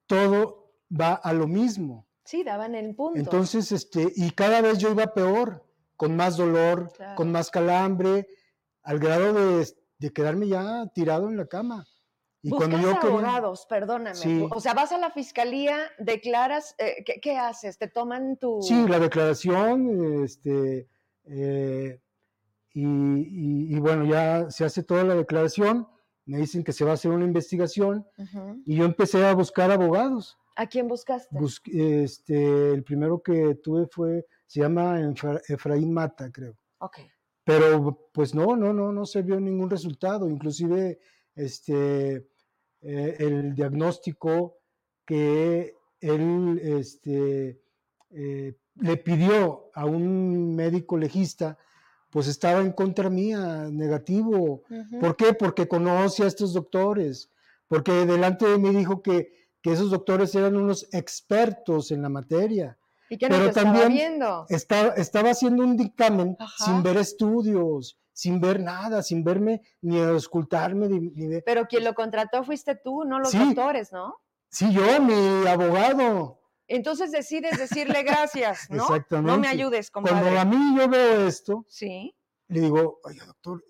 [0.06, 2.06] todo va a lo mismo.
[2.24, 3.18] Sí, daban el punto.
[3.18, 5.64] Entonces, este, y cada vez yo iba peor,
[5.96, 7.14] con más dolor, Claro.
[7.16, 8.26] con más calambre,
[8.82, 9.66] al grado de,
[9.98, 11.86] de quedarme ya tirado en la cama.
[12.42, 14.14] Y Buscas cuando yo quería- abogados, perdóname.
[14.16, 14.46] Sí.
[14.50, 17.78] O sea, vas a la fiscalía, declaras, eh, ¿qué, qué haces?
[17.78, 18.60] ¿Te toman tu...?
[18.62, 20.88] Sí, la declaración, este,
[21.24, 22.00] eh,
[22.74, 25.88] y, y- y bueno, ya se hace toda la declaración,
[26.26, 28.06] me dicen que se va a hacer una investigación
[28.64, 30.36] y yo empecé a buscar abogados.
[30.56, 31.36] ¿A quién buscaste?
[31.36, 36.56] Bus- este, el primero que tuve fue, se llama Efra- Efraín Mata, creo.
[36.78, 36.98] ok.
[37.46, 40.30] Pero pues no, no, no, no se vio ningún resultado.
[40.30, 40.98] Inclusive
[41.34, 42.26] este,
[42.80, 44.56] eh, el diagnóstico
[45.04, 47.60] que él este,
[48.10, 51.58] eh, le pidió a un médico legista,
[52.14, 54.62] pues estaba en contra mía, negativo.
[55.00, 55.34] ¿Por qué?
[55.34, 57.28] Porque conoce a estos doctores,
[57.66, 62.78] porque delante de mí dijo que, que esos doctores eran unos expertos en la materia.
[63.10, 64.46] ¿Y qué no pero te estaba también viendo?
[64.48, 66.64] Estaba, estaba haciendo un dictamen Ajá.
[66.64, 70.88] sin ver estudios, sin ver nada, sin verme ni auscultarme.
[70.88, 73.38] Ni, ni ver- Pero quien lo contrató fuiste tú, no los Sí.
[73.38, 74.14] doctores, ¿no?
[74.50, 76.38] Sí, yo, mi abogado.
[76.66, 78.86] Entonces decides decirle gracias, ¿no?
[79.22, 80.38] No me ayudes, Cuando compadre.
[80.38, 82.14] a mí yo veo esto, Sí,
[82.48, 83.64] le digo, oiga, doctor,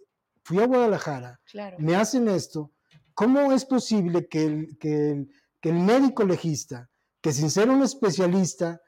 [0.44, 1.76] fui a Guadalajara, claro.
[1.80, 2.72] me hacen esto,
[3.14, 5.28] ¿cómo es posible que el, que el,
[5.60, 6.88] que el médico legista,
[7.20, 8.80] que sin ser un especialista,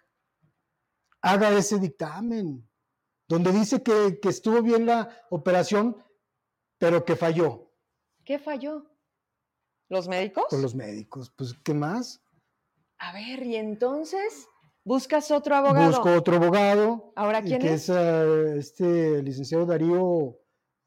[1.21, 2.69] haga ese dictamen?
[3.29, 5.97] Donde dice que, que estuvo bien la operación,
[6.79, 7.73] pero que falló
[8.25, 8.85] ¿Qué falló?
[9.89, 10.45] ¿Los médicos?
[10.49, 11.31] con los médicos.
[11.37, 12.21] Pues, ¿qué más?
[12.99, 14.49] A ver, y entonces
[14.85, 15.89] buscas otro abogado.
[15.89, 17.13] Busco otro abogado.
[17.17, 17.91] ¿Ahora quién que es?
[17.91, 18.25] ah,
[18.57, 20.37] este licenciado Darío.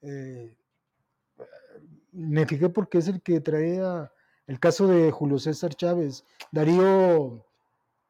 [0.01, 0.55] eh,
[2.11, 4.11] me fijé porque es el que traía
[4.47, 6.25] el caso de Julio César Chávez.
[6.51, 7.45] Darío,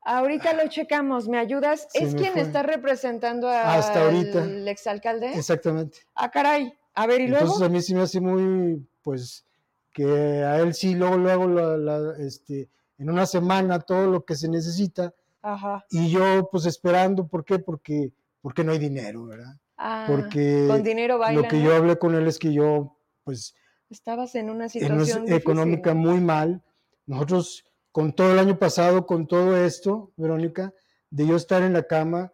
[0.02, 1.88] Ahorita lo checamos, ¿me ayudas?
[1.92, 2.42] Se ¿Es me quien fue.
[2.42, 4.44] está representando a Hasta ahorita.
[4.46, 5.34] el exalcalde?
[5.34, 6.00] exactamente.
[6.16, 6.74] Ah, caray.
[6.96, 7.44] A ver, ¿y luego?
[7.46, 9.46] Entonces a mí sí me hace muy, pues,
[9.94, 14.36] que a él sí luego, luego, la- la, este, en una semana todo lo que
[14.36, 15.86] se necesita Ajá.
[15.90, 17.58] y yo pues esperando, ¿por qué?
[17.58, 19.56] Porque, porque no hay dinero, ¿verdad?
[19.78, 21.42] Ah, Porque con dinero baila.
[21.42, 23.56] lo que yo hablé con él es que yo, pues,
[23.90, 26.62] Estabas en una en una situación económica muy mal.
[27.08, 30.74] Nosotros, con todo el año pasado, con todo esto, Verónica,
[31.10, 32.32] de yo estar en la cama,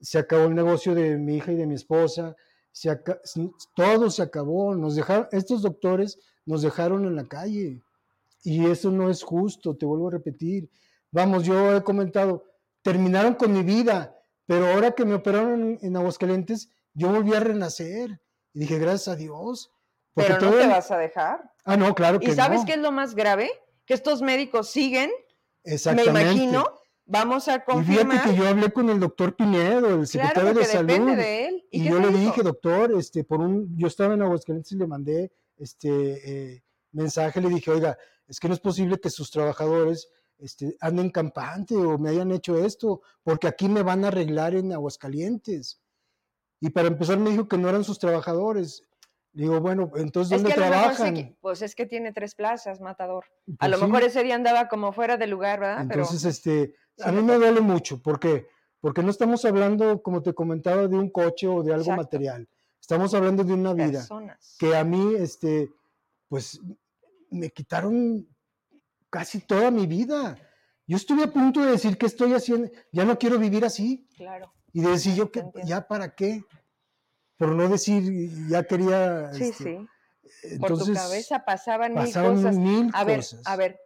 [0.00, 2.36] se acabó el negocio de mi hija y de mi esposa,
[2.72, 2.94] se
[3.74, 7.80] todo se acabó, nos dejaron, estos doctores nos dejaron en la calle
[8.42, 10.70] y eso no es justo, te vuelvo a repetir.
[11.10, 12.44] Vamos, yo he comentado,
[12.82, 17.40] terminaron con mi vida, pero ahora que me operaron en, en Aguascalientes, yo volví a
[17.40, 18.20] renacer
[18.52, 19.70] y dije, gracias a Dios.
[20.14, 21.52] porque Pero no te el- vas a dejar.
[21.64, 22.66] Ah, no, claro que ¿Y sabes no.
[22.66, 23.50] qué es lo más grave?
[23.84, 25.10] Que estos médicos siguen,
[25.64, 26.10] me Exactamente.
[26.22, 26.64] imagino,
[27.04, 28.24] vamos a Y fíjate confirmar.
[28.24, 30.86] que yo hablé con el doctor Pinedo, el claro, secretario porque de salud.
[30.88, 31.64] depende de él.
[31.70, 35.32] ¿Y, yo le dije, doctor, este, por un, yo estaba en Aguascalientes y le mandé
[35.58, 37.96] este eh, mensaje, le dije, oiga,
[38.30, 42.64] es que no es posible que sus trabajadores este, anden campante o me hayan hecho
[42.64, 45.82] esto, porque aquí me van a arreglar en Aguascalientes.
[46.60, 48.82] Y para empezar me dijo que no eran sus trabajadores.
[49.32, 51.36] Digo, bueno, entonces Es ¿dónde que se trabajan?
[51.40, 53.24] pues es que tiene tres plazas, Matador.
[53.58, 53.84] A Pues lo sí.
[53.84, 55.82] mejor ese día andaba como fuera de lugar, ¿verdad?
[55.82, 56.30] Entonces, Pero
[56.64, 58.00] este, sí a mí me duele mucho.
[58.00, 58.46] ¿Por qué?
[58.80, 62.02] Porque no estamos hablando, como te comentaba, de un coche o de algo Exacto.
[62.02, 62.48] material.
[62.80, 64.56] Estamos hablando de una vida personas.
[64.58, 65.70] que a mí, este,
[66.28, 66.60] pues,
[67.30, 68.26] me quitaron
[69.08, 70.36] casi toda mi vida.
[70.86, 74.08] Yo estuve a punto de decir que estoy haciendo, ya no quiero vivir así.
[74.16, 74.52] Claro.
[74.72, 76.44] Y de decir yo que ya para qué.
[77.36, 79.32] Por no decir, ya quería.
[79.32, 80.58] Sí, este, sí.
[80.58, 82.56] Por tu entonces, cabeza pasaban mil cosas.
[82.56, 83.42] mil A ver, cosas.
[83.46, 83.80] a ver,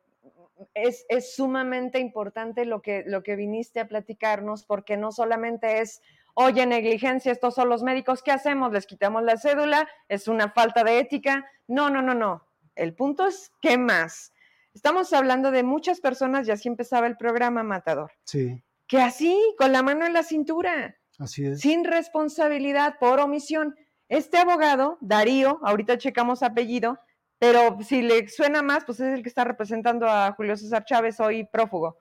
[0.74, 6.02] es, es sumamente importante lo que, lo que viniste a platicarnos, porque no solamente es,
[6.35, 8.72] oye, negligencia, estos son los médicos, ¿qué hacemos?
[8.72, 9.88] ¿Les quitamos la cédula?
[10.09, 11.46] ¿Es una falta de ética?
[11.66, 12.46] No, no, no, no.
[12.74, 14.32] El punto es, ¿qué más?
[14.74, 19.72] Estamos hablando de muchas personas, y así empezaba el programa Matador, Sí, que así, con
[19.72, 21.60] la mano en la cintura, así es.
[21.60, 23.76] sin responsabilidad por omisión.
[24.08, 26.98] Este abogado, Darío, ahorita checamos apellido,
[27.38, 31.20] pero si le suena más, pues es el que está representando a Julio César Chávez,
[31.20, 31.98] hoy prófugo.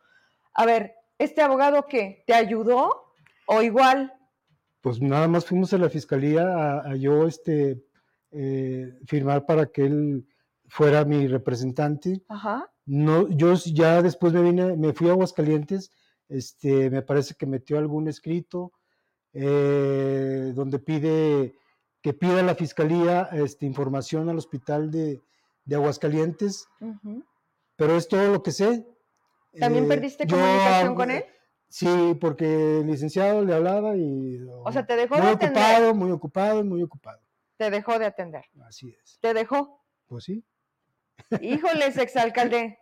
[0.53, 2.23] A ver, ¿este abogado qué?
[2.27, 3.13] ¿Te ayudó
[3.45, 4.13] o igual?
[4.81, 7.81] Pues nada más fuimos a la fiscalía a, a yo este,
[8.31, 10.27] eh, firmar para que él
[10.73, 12.23] fuera mi representante.
[12.29, 12.67] Ajá.
[12.85, 15.91] No, yo ya después me vine, me fui a Aguascalientes,
[16.27, 18.71] este, me parece que metió algún escrito
[19.33, 21.55] eh, donde pide
[22.01, 25.21] que pida la fiscalía este, información al hospital de,
[25.63, 26.67] de Aguascalientes,
[27.77, 28.85] pero es todo lo que sé.
[29.59, 31.25] ¿También Eh, perdiste yo comunicación con hab- él?
[31.69, 34.39] Sí, porque el licenciado le hablaba y...
[34.63, 35.63] O sea, te dejó de muy atender.
[35.63, 37.21] ocupado, muy ocupado, muy ocupado.
[37.57, 38.45] Te dejó de atender.
[38.67, 39.17] Así es.
[39.21, 39.79] Te dejó.
[40.07, 40.43] Pues sí.
[41.41, 42.79] Híjoles, exalcalde.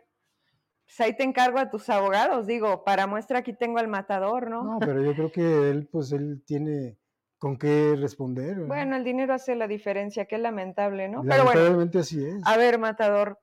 [0.86, 4.64] Pues ahí te encargo a tus abogados, digo, para muestra aquí tengo al matador, ¿no?
[4.64, 6.98] No, pero yo creo que él, pues él tiene
[7.38, 8.66] con qué responder.
[8.66, 11.24] Bueno, el dinero hace la diferencia, qué lamentable, ¿no?
[11.24, 12.42] Pero bueno, Lamentablemente así es.
[12.46, 13.40] a ver, matador,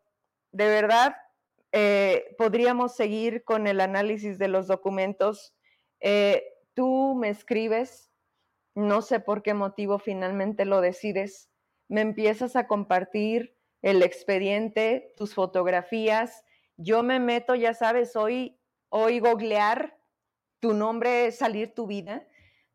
[0.52, 1.16] de verdad,
[1.72, 5.54] eh, podríamos seguir con el análisis de los documentos.
[6.00, 8.12] Eh, tú me escribes,
[8.74, 11.50] no sé por qué motivo finalmente lo decides,
[11.88, 16.44] me empiezas a compartir el expediente, tus fotografías,
[16.76, 19.98] yo me meto, ya sabes, hoy, hoy googlear
[20.60, 22.26] tu nombre, salir tu vida,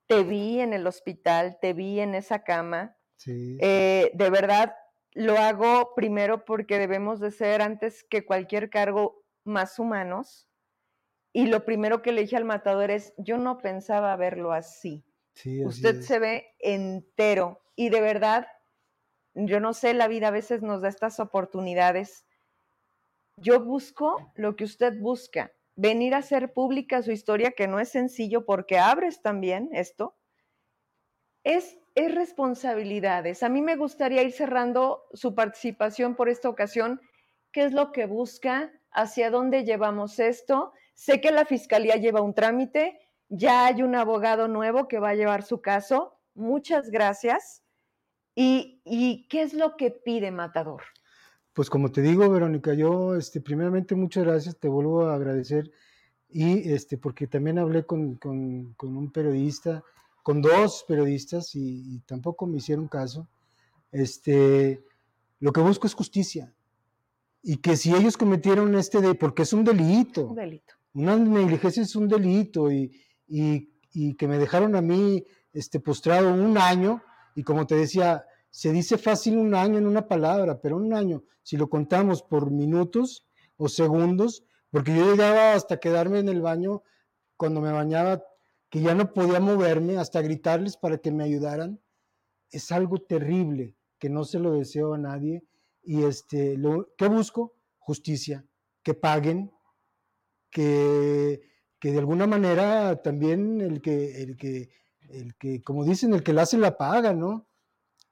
[0.08, 3.60] te vi en el hospital, te vi en esa cama, Sí.
[3.60, 4.76] eh, de verdad,
[5.14, 10.50] lo hago primero porque debemos de ser antes que cualquier cargo más humanos.
[11.34, 15.06] Y lo primero que le dije al matador es, yo no pensaba verlo así.
[15.36, 16.08] sí, así Usted es.
[16.08, 18.48] se ve entero y de verdad,
[19.36, 22.26] yo no sé, la vida a veces nos da estas oportunidades.
[23.38, 27.90] Yo busco lo que usted busca, venir a hacer pública su historia, que no es
[27.90, 30.16] sencillo porque abres también esto.
[31.44, 33.44] Es, es responsabilidades.
[33.44, 37.02] A mí me gustaría ir cerrando su participación por esta ocasión.
[37.52, 38.72] ¿Qué es lo que busca?
[38.92, 40.74] ¿Hacia dónde llevamos esto?
[40.94, 45.16] Sé que la fiscalía lleva un trámite, ya hay un abogado nuevo que va a
[45.16, 46.20] llevar su caso.
[46.36, 47.63] Muchas gracias.
[48.36, 50.82] ¿Y, y qué es lo que pide Matador?
[51.54, 55.72] Pues como te digo, Verónica, yo, este, primeramente, muchas gracias, te vuelvo a agradecer.
[56.30, 59.84] Y este, porque también hablé con, con- con un periodista,
[60.24, 63.28] con dos periodistas, y, y tampoco me hicieron caso.
[63.92, 64.84] Este,
[65.40, 66.52] lo que busco es justicia.
[67.44, 70.28] Y que si ellos cometieron este de, porque es un delito.
[70.28, 70.74] Un delito.
[70.96, 72.92] una negligencia es un delito y,
[73.28, 77.04] y- y que me dejaron a mí este, postrado un año
[77.36, 81.24] y como te decía, se dice fácil un año en una palabra, pero un año,
[81.42, 83.26] si lo contamos por minutos
[83.58, 86.84] o segundos, porque yo llegaba hasta quedarme en el baño
[87.38, 88.24] cuando me bañaba,
[88.70, 91.80] que ya no podía moverme, hasta gritarles para que me ayudaran,
[92.52, 95.44] es algo terrible que no se lo deseo a nadie.
[95.82, 98.46] Y este, lo que busco, justicia,
[98.84, 99.52] que paguen,
[100.50, 101.42] que,
[101.80, 104.70] que de alguna manera también el que, el que,
[105.10, 107.48] el que, como dicen, el que la hace la paga, ¿no?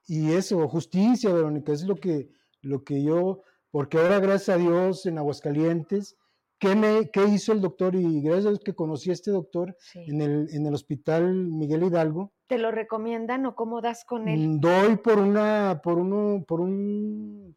[0.06, 2.28] Y eso, justicia, Verónica, es lo que,
[2.60, 6.16] lo que yo, porque ahora gracias a Dios en Aguascalientes,
[6.58, 7.94] ¿qué, me, qué hizo el doctor?
[7.94, 10.00] Y gracias a Dios que conocí a este doctor Sí.
[10.06, 14.46] en el, en el hospital Miguel Hidalgo, ¿Te lo recomiendan o cómo das con él?
[14.46, 17.56] Mm, Doy por una, por uno, por un,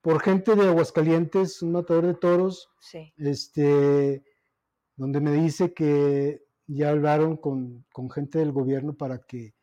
[0.00, 3.12] por gente de Aguascalientes, un matador de toros, Sí.
[3.16, 4.24] este,
[4.96, 9.54] donde me dice que ya hablaron con, con gente del gobierno para que,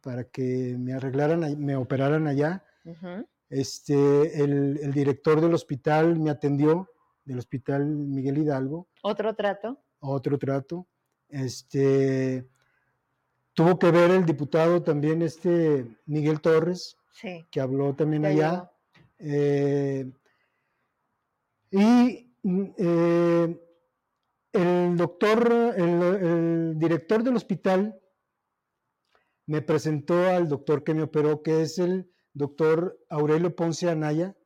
[0.00, 2.64] para que me arreglaran, me operaran allá.
[3.48, 6.88] Este, el, el director del hospital me atendió,
[7.24, 9.78] del hospital Miguel Hidalgo, ¿Otro trato?
[10.00, 10.86] otro trato.
[11.28, 12.48] Este,
[13.52, 17.44] tuvo que ver el diputado también, este Miguel Torres, Sí.
[17.50, 18.70] que habló también allá.
[19.18, 20.10] Eh,
[21.70, 23.60] y mm, eh,
[24.52, 28.00] el doctor, el, el director del hospital
[29.46, 34.36] me presentó al doctor que me operó, que es el doctor Aurelio Ponce Anaya,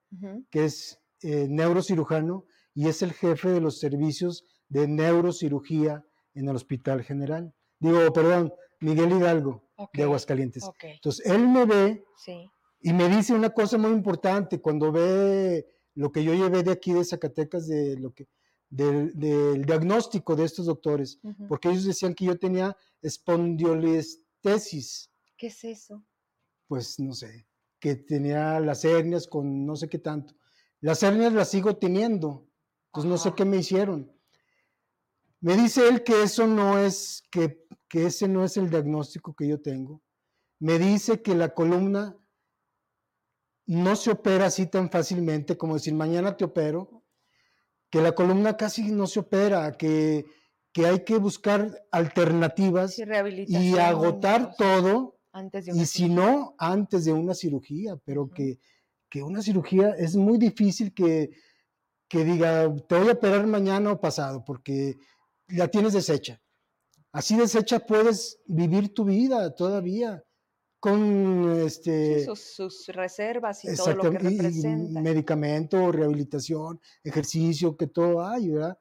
[0.51, 6.57] que es eh, neurocirujano y es el jefe de los servicios de neurocirugía en el
[6.57, 7.53] Hospital General.
[7.79, 10.65] Digo, perdón, Miguel Hidalgo, de Aguascalientes.
[10.81, 12.49] Entonces, él me ve sí.
[12.81, 16.93] y me dice una cosa muy importante cuando ve lo que yo llevé de aquí
[16.93, 18.27] de Zacatecas, de lo que,
[18.75, 25.63] del, del diagnóstico de estos doctores, porque ellos decían que yo tenía espondilestesis, ¿Qué es
[25.65, 26.05] eso?
[26.67, 27.47] pues no sé,
[27.79, 30.35] que tenía las hernias con no sé qué tanto.
[30.81, 32.49] Las hernias las sigo teniendo,
[32.91, 34.13] pues no sé qué me hicieron.
[35.41, 39.47] Me dice él que eso no es, que, que ese no es el diagnóstico que
[39.47, 40.03] yo tengo.
[40.59, 42.19] Me dice que la columna
[43.67, 47.04] no se opera así tan fácilmente como decir mañana te opero,
[47.95, 50.27] que la columna casi no se opera, que,
[50.73, 53.05] que hay que buscar alternativas Sí,
[53.47, 58.59] y agotar todo Antes de una y si no, antes de una cirugía, pero que,
[59.09, 61.31] que una cirugía es muy difícil que,
[62.09, 64.97] que diga, te voy a operar mañana o pasado, porque
[65.47, 66.43] la tienes deshecha.
[67.13, 70.21] Así deshecha puedes vivir tu vida todavía
[70.85, 75.01] con este Sí, sus, sus reservas y todo lo que y- representa.
[75.01, 78.79] medicamento, rehabilitación, ejercicio, que todo hay, ¿verdad?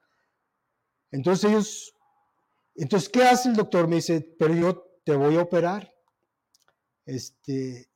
[1.12, 1.96] Entonces ellos,
[2.76, 3.88] entonces, ¿qué hace el doctor?
[3.88, 5.94] Me dice, pero yo te voy a operar.
[7.06, 7.88] Este,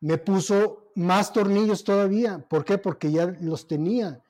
[0.00, 2.44] me puso más tornillos todavía.
[2.50, 2.78] ¿Por qué?
[2.78, 4.20] Porque ya los tenía.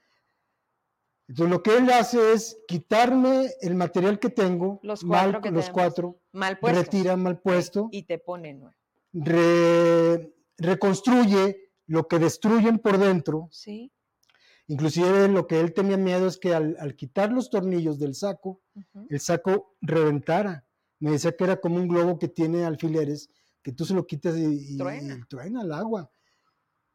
[1.26, 5.50] Entonces lo que él hace es quitarme el material que tengo, Los mal- cuatro que
[5.52, 5.82] los tenemos.
[5.82, 6.84] cuatro, Mal puestos.
[6.84, 8.74] retira mal puesto, Y te pone nuevo.
[9.12, 13.48] Re- reconstruye lo que destruyen por dentro.
[13.50, 13.92] Sí.
[14.68, 18.62] Inclusive lo que él tenía miedo es que al, al quitar los tornillos del saco,
[19.08, 20.64] el saco reventara.
[21.00, 23.30] Me decía que era como un globo que tiene alfileres,
[23.62, 25.14] que tú se lo quitas y, y- Truena.
[25.16, 26.10] y truena el agua.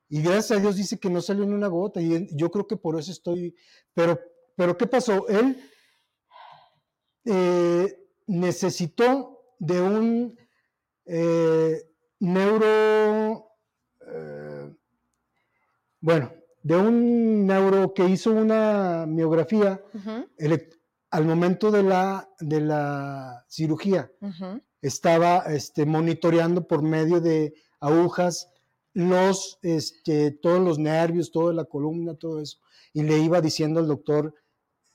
[0.07, 1.99] Y gracias a Dios dice que no salió ni una gota.
[2.01, 3.53] Y yo creo que por eso estoy.
[3.93, 4.19] Pero,
[4.55, 5.27] pero ¿qué pasó?
[5.27, 5.59] Él
[7.25, 7.97] eh,
[8.27, 10.37] necesitó de un
[11.05, 11.81] eh,
[12.19, 13.47] neuro.
[14.07, 14.73] eh,
[16.01, 19.81] bueno, de un neuro que hizo una miografía
[21.11, 24.11] al momento de la, de la cirugía
[24.81, 28.51] estaba este, monitoreando por medio de agujas
[28.93, 32.59] los, este, todos los nervios, toda la columna, todo eso,
[32.93, 34.33] y le iba diciendo al doctor,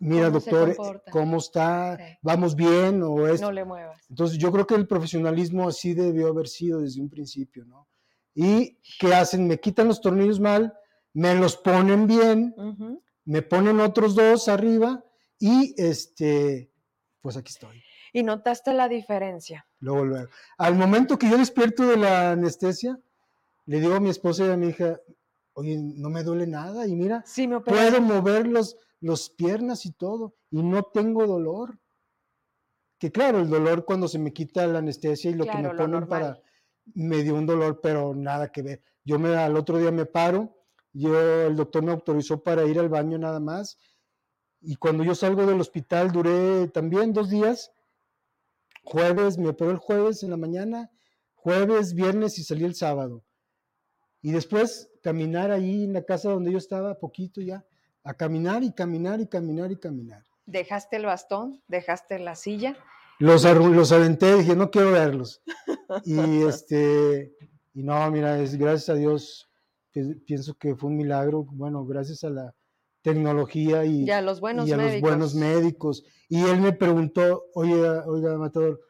[0.01, 1.03] mira ¿Cómo se doctor?
[1.11, 1.97] ¿cómo está?
[1.97, 2.19] Sí.
[2.23, 3.03] ¿Vamos bien?
[3.03, 3.47] O esto?
[3.47, 4.05] No le muevas.
[4.09, 7.87] Entonces yo creo que el profesionalismo así debió haber sido desde un principio, ¿no?
[8.35, 9.47] ¿Y qué hacen?
[9.47, 10.75] Me quitan los tornillos mal,
[11.13, 13.03] me los ponen bien, Ujú.
[13.25, 15.05] me ponen otros dos arriba
[15.39, 16.71] y este,
[17.21, 17.83] pues aquí estoy.
[18.13, 19.67] Y notaste la diferencia.
[19.79, 20.29] Luego, luego.
[20.59, 22.99] Al momento que yo despierto de la anestesia,
[23.67, 25.01] le digo a mi esposa y a mi hija,
[25.53, 29.93] oye, no me duele nada y mira, Sí, me puedo mover los, los piernas y
[29.93, 31.79] todo y no tengo dolor.
[32.99, 36.07] Que claro, el dolor cuando se me quita la anestesia y lo que me ponen
[36.07, 36.41] para,
[36.95, 38.83] me dio un dolor, pero nada que ver.
[39.05, 40.55] Yo me, al otro día me paro,
[40.93, 43.79] yo, el doctor me autorizó para ir al baño nada más
[44.61, 47.73] y cuando yo salgo del hospital duré también dos días.
[48.85, 50.91] Jueves, me operó el jueves en la mañana,
[51.35, 53.25] jueves, viernes y salí el sábado.
[54.21, 57.65] Y después caminar ahí en la casa donde yo estaba, poquito ya,
[58.05, 60.25] a caminar y caminar y caminar y caminar.
[60.47, 62.77] Dejaste el bastón, dejaste la silla.
[63.19, 65.43] Los, los aventé, dije, no quiero verlos.
[66.05, 67.35] Y este,
[67.75, 69.51] y no, mira, es, gracias a Dios,
[69.93, 72.55] pi- pienso que fue un milagro, bueno, gracias a la
[73.03, 76.03] tecnología y, Ya, los buenos y a los buenos médicos.
[76.29, 77.75] Y él me preguntó, oye,
[78.07, 78.81] oiga, Matador,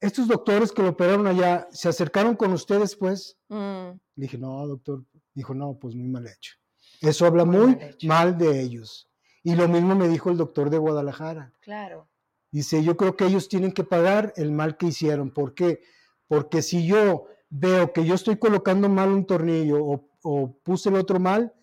[0.00, 3.38] estos doctores que lo operaron allá, ¿se acercaron con usted después?
[3.48, 5.04] Mm, Le dije, no, doctor.
[5.34, 6.54] Dijo, no, pues muy mal hecho.
[7.02, 9.08] Eso habla Muy mal de ellos.
[9.42, 11.52] Y lo mismo me dijo el doctor de Guadalajara.
[11.60, 12.08] claro.
[12.54, 15.30] Dice, yo creo que ellos tienen que pagar el mal que hicieron.
[15.30, 15.80] ¿Por qué?
[16.28, 20.96] Porque si yo veo que yo estoy colocando mal un tornillo o, o puse el
[20.96, 21.54] otro mal,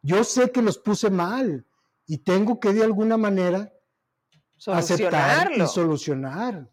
[0.00, 1.66] yo sé que los puse mal
[2.06, 3.70] y tengo que de alguna manera
[4.66, 6.70] aceptar y solucionar.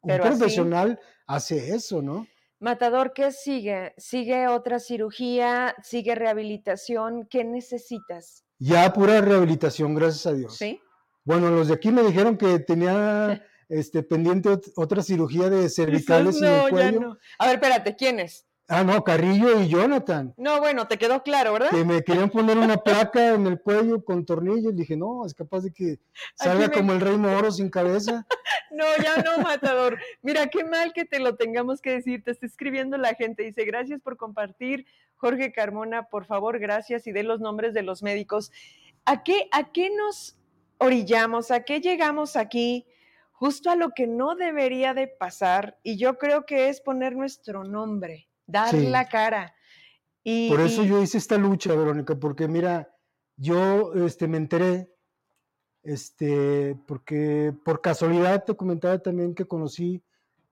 [0.00, 2.26] Un Pero así- profesional hace eso, ¿no?
[2.60, 3.94] Matador, ¿qué sigue?
[3.98, 5.76] ¿Sigue otra cirugía?
[5.82, 7.26] ¿Sigue rehabilitación?
[7.30, 8.44] ¿Qué necesitas?
[8.58, 10.56] Ya pura rehabilitación, gracias a Dios.
[10.56, 10.80] ¿Sí?
[11.24, 16.38] Bueno, los de aquí me dijeron que tenía este, pendiente ot- otra cirugía de cervicales
[16.42, 17.00] en el no, ya cuello.
[17.00, 17.18] no.
[17.38, 18.44] A ver, espérate, ¿quién es?
[18.70, 20.34] Ah, no, Carrillo y Jonathan.
[20.36, 21.70] No, bueno, te quedó claro, ¿verdad?
[21.70, 24.76] Que me querían poner una placa en el cuello con tornillos.
[24.76, 25.98] Dije, no, es capaz de que
[26.34, 28.26] salga me- como el rey moro sin cabeza.
[28.70, 29.96] No, ya no, Matador.
[30.20, 32.22] Mira, qué mal que te lo tengamos que decir.
[32.22, 33.42] Te está escribiendo la gente.
[33.42, 34.84] Dice, gracias por compartir.
[35.16, 38.52] Jorge Carmona, por favor, gracias y dé los nombres de los médicos.
[39.06, 40.36] ¿A qué, a qué nos
[40.76, 41.50] orillamos?
[41.50, 42.86] ¿A qué llegamos aquí?
[43.32, 45.78] Justo a lo que no debería de pasar.
[45.82, 48.86] Y yo creo que es poner nuestro nombre, dar Sí.
[48.88, 49.54] la cara.
[50.24, 52.92] Y, Por eso y- yo hice esta lucha, Verónica, porque mira,
[53.36, 54.90] yo este, me enteré,
[55.82, 60.02] este, porque por casualidad te comentaba también que conocí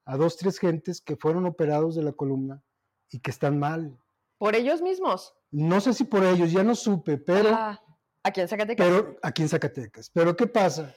[0.04, 2.62] a dos, tres gentes que fueron operados de la columna
[3.10, 3.98] y que están mal.
[4.38, 5.34] por ellos mismos.
[5.50, 7.82] No sé si por ellos, ya no supe, pero, Ah,
[8.22, 8.86] aquí en Zacatecas.
[8.86, 10.10] pero aquí en Zacatecas.
[10.10, 10.94] Pero ¿qué pasa?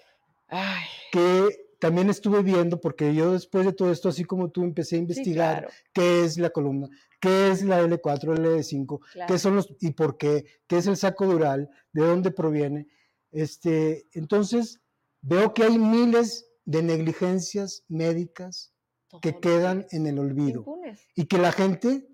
[0.50, 0.84] Ay,
[1.14, 4.98] Que también estuve viendo, porque yo después de todo esto, así como tú, empecé a
[4.98, 9.34] sí, investigar claro, qué es la columna, qué es la L4, L5, claro.
[9.34, 12.88] qué son los y por qué, qué es el saco dural, de dónde proviene.
[13.32, 14.82] Este, entonces,
[15.22, 18.74] veo que hay miles de negligencias médicas
[19.22, 21.00] que Todos quedan en el olvido impunes.
[21.16, 22.08] y que la gente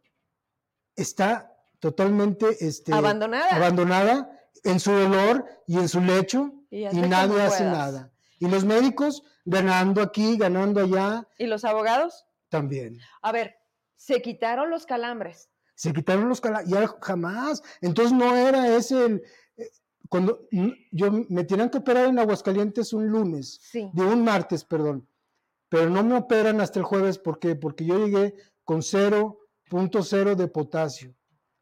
[0.96, 3.50] está totalmente este, Abandonada.
[3.56, 4.32] abandonada
[4.64, 8.12] en su dolor y en su lecho Y nadie hace nada.
[8.40, 12.26] Y los médicos ganando aquí, ganando allá ¿Y los abogados?
[12.50, 13.00] también.
[13.22, 13.56] A ver,
[13.96, 15.50] se quitaron los calambres.
[15.76, 17.62] Se quitaron los calambres, ya jamás.
[17.82, 19.24] Entonces no era ese el...
[19.58, 19.70] eh,
[20.10, 23.90] Cuando mm, yo me tenían que operar en Aguascalientes un lunes, Sí.
[23.94, 25.08] de un martes, perdón,
[25.70, 27.56] pero no me operan hasta el jueves, ¿por qué?
[27.56, 31.14] Porque yo llegué con 0.0 de potasio,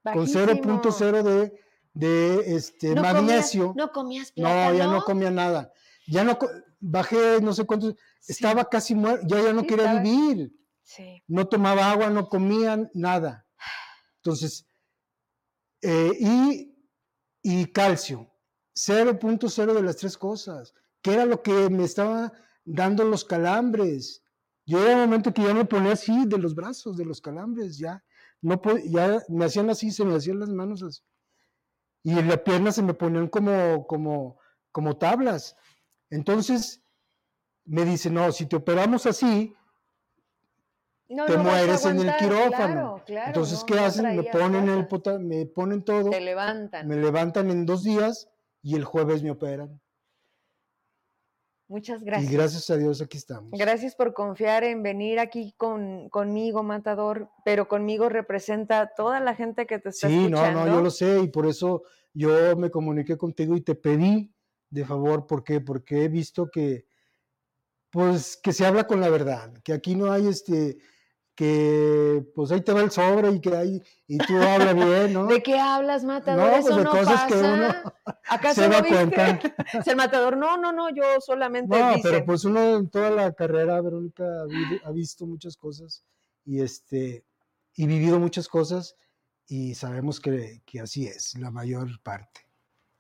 [0.03, 0.45] con Bajísimo.
[0.45, 1.59] 0.0 de,
[1.93, 3.73] de este, No comías- magnesio.
[3.75, 4.77] no comías No, plátano.
[4.77, 5.71] ya no comía nada.
[6.07, 6.37] Ya no,
[6.79, 8.33] bajé no sé cuántos, Sí.
[8.33, 10.53] estaba casi muerto, ya, ya no Sí, quería estaba- vivir.
[10.83, 11.23] Sí.
[11.27, 13.45] No tomaba agua, no comía nada.
[14.17, 14.65] Entonces,
[15.81, 16.75] eh, y,
[17.41, 18.29] y calcio,
[18.73, 22.31] 0.0 de las tres cosas, que era lo que me estaba
[22.65, 24.23] dando los calambres.
[24.65, 27.77] Yo era un momento que ya me ponía así de los brazos, de los calambres,
[27.77, 28.03] ya.
[28.41, 31.01] No ya me hacían así, se me hacían las manos así.
[32.03, 34.39] Y en la pierna se me ponían como, como,
[34.71, 35.55] como tablas.
[36.13, 36.81] Entonces,
[37.65, 39.55] me dice, no, si te operamos así,
[41.09, 42.49] No, te no mueres en el quirófano.
[42.49, 44.15] claro, claro, Entonces, no, ¿qué no hacen?
[44.15, 46.87] Me ponen, el pota- me ponen todo, Te levantan.
[46.87, 48.29] me levantan en dos días
[48.61, 49.79] y el jueves me operan.
[51.67, 52.29] Muchas gracias.
[52.31, 53.49] Y gracias a Dios aquí estamos.
[53.53, 59.65] Gracias por confiar en venir aquí con, conmigo, Matador, pero conmigo representa toda la gente
[59.65, 60.65] que te está Sí, no, escuchando.
[60.65, 61.83] no, yo lo sé y por eso
[62.13, 64.31] yo me comuniqué contigo y te pedí
[64.73, 65.61] de favor, ¿por qué?
[65.61, 66.85] Porque he visto que,
[67.91, 70.77] pues, que se habla con la verdad, que aquí no hay este,
[71.35, 75.27] que, pues ahí te va el sobre y que hay, y tú hablas bien, ¿no?
[75.27, 76.43] ¿De qué hablas, Matador?
[76.45, 77.53] No, pues, Eso de no cosas que pasa.
[77.53, 77.93] uno
[78.29, 78.95] ¿Acaso se no da viste?
[78.95, 79.39] cuenta.
[79.77, 82.01] Dice el Matador, no, no, no, yo solamente No, dice.
[82.09, 84.23] pero pues uno en toda la carrera, Verónica,
[84.85, 86.03] ha visto muchas cosas
[86.45, 87.23] y este
[87.75, 88.95] y vivido muchas cosas
[89.47, 92.41] y sabemos que, que así es la mayor parte.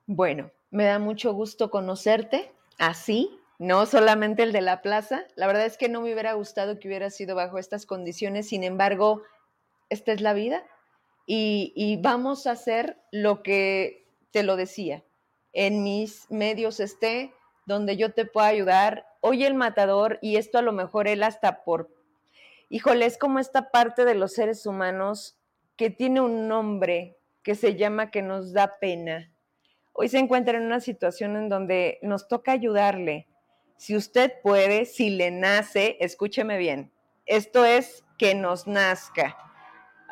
[0.05, 5.23] Bueno, me da mucho gusto conocerte así, no solamente el de la plaza.
[5.35, 8.63] La verdad es que no me hubiera gustado que hubiera sido bajo estas condiciones, sin
[8.63, 9.21] embargo,
[9.89, 10.63] esta es la vida
[11.27, 15.03] y, y vamos a hacer lo que te lo decía.
[15.53, 17.31] En mis medios esté,
[17.67, 19.05] donde yo te pueda ayudar.
[19.21, 21.93] Hoy el matador, y esto a lo mejor él hasta por,
[22.69, 25.37] híjole, es como esta parte de los seres humanos
[25.75, 29.32] que tiene un nombre que se llama que nos da pena
[29.93, 33.27] hoy se encuentra en una situación en donde nos toca ayudarle.
[33.77, 36.91] Si usted puede, si le nace, escúcheme bien,
[37.25, 39.37] esto es que nos nazca.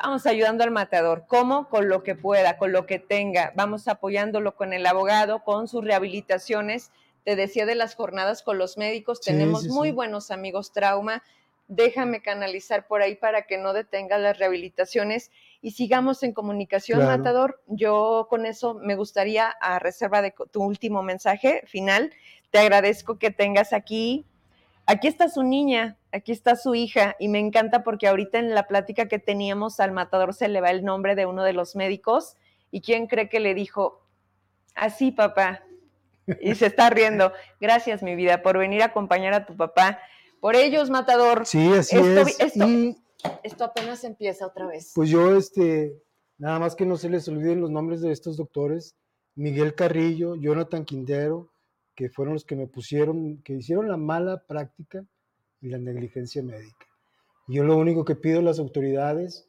[0.02, 1.26] Vamos ayudando al matador.
[1.28, 1.68] ¿Cómo?
[1.68, 3.52] Con lo que pueda, con lo que tenga.
[3.54, 6.90] Vamos apoyándolo con el abogado, con sus rehabilitaciones.
[7.24, 9.20] Te decía de las jornadas con los médicos.
[9.22, 9.94] Sí, Tenemos sí, muy sí.
[9.94, 11.22] buenos amigos trauma.
[11.68, 15.30] Déjame canalizar por ahí para que no detenga las rehabilitaciones
[15.62, 17.16] y sigamos en comunicación, Claro.
[17.18, 17.62] Matador.
[17.68, 22.12] Yo con eso me gustaría, a reserva de tu último mensaje final,
[22.50, 24.26] te agradezco que tengas aquí.
[24.86, 28.66] Aquí está su niña, aquí está su hija, y me encanta porque ahorita en la
[28.66, 32.36] plática que teníamos al matador se le va el nombre de uno de los médicos.
[32.72, 34.02] ¿Y quién cree que le dijo?
[34.74, 35.62] Así, papá.
[36.40, 37.32] Y se está riendo.
[37.60, 40.00] Gracias, mi vida, por venir a acompañar a tu papá.
[40.40, 41.46] Por ellos, matador.
[41.46, 42.40] Sí, así Esto- es.
[42.40, 42.96] esto- Y
[43.42, 44.92] Esto apenas empieza otra vez.
[44.94, 46.02] pues yo, este,
[46.38, 48.96] nada más que no se les olviden los nombres de estos doctores,
[49.34, 51.50] Miguel Carrillo, Jonathan Quindero,
[51.94, 55.04] que fueron los que me pusieron, que hicieron la mala práctica
[55.60, 56.86] y la negligencia médica.
[57.48, 59.48] Yo lo único que pido a las autoridades,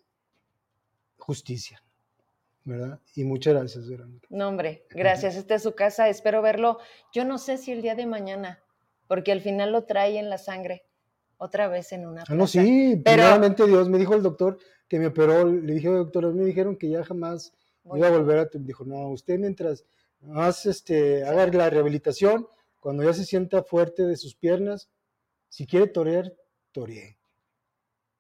[1.18, 1.84] justicia,
[2.64, 3.00] ¿verdad?
[3.16, 4.28] Y muchas gracias, Verónica.
[4.30, 5.36] No, hombre, gracias.
[5.36, 6.10] Esta es su casa.
[6.10, 6.80] Espero verlo.
[7.14, 8.62] Yo no sé si el día de mañana,
[9.08, 10.84] porque al final lo trae en la sangre.
[11.38, 12.24] Otra vez en una.
[12.28, 14.58] Ah, no, sí, Pero- primeramente Dios, me dijo el doctor
[14.88, 17.54] que me operó, le dije, doctor, me dijeron que ya jamás
[17.84, 18.50] Voy iba a volver a...
[18.54, 19.84] Dijo, no, usted mientras
[20.22, 22.48] más este, haga la rehabilitación,
[22.80, 24.90] cuando ya se sienta fuerte de sus piernas,
[25.50, 26.34] si quiere torear,
[26.72, 27.18] toree.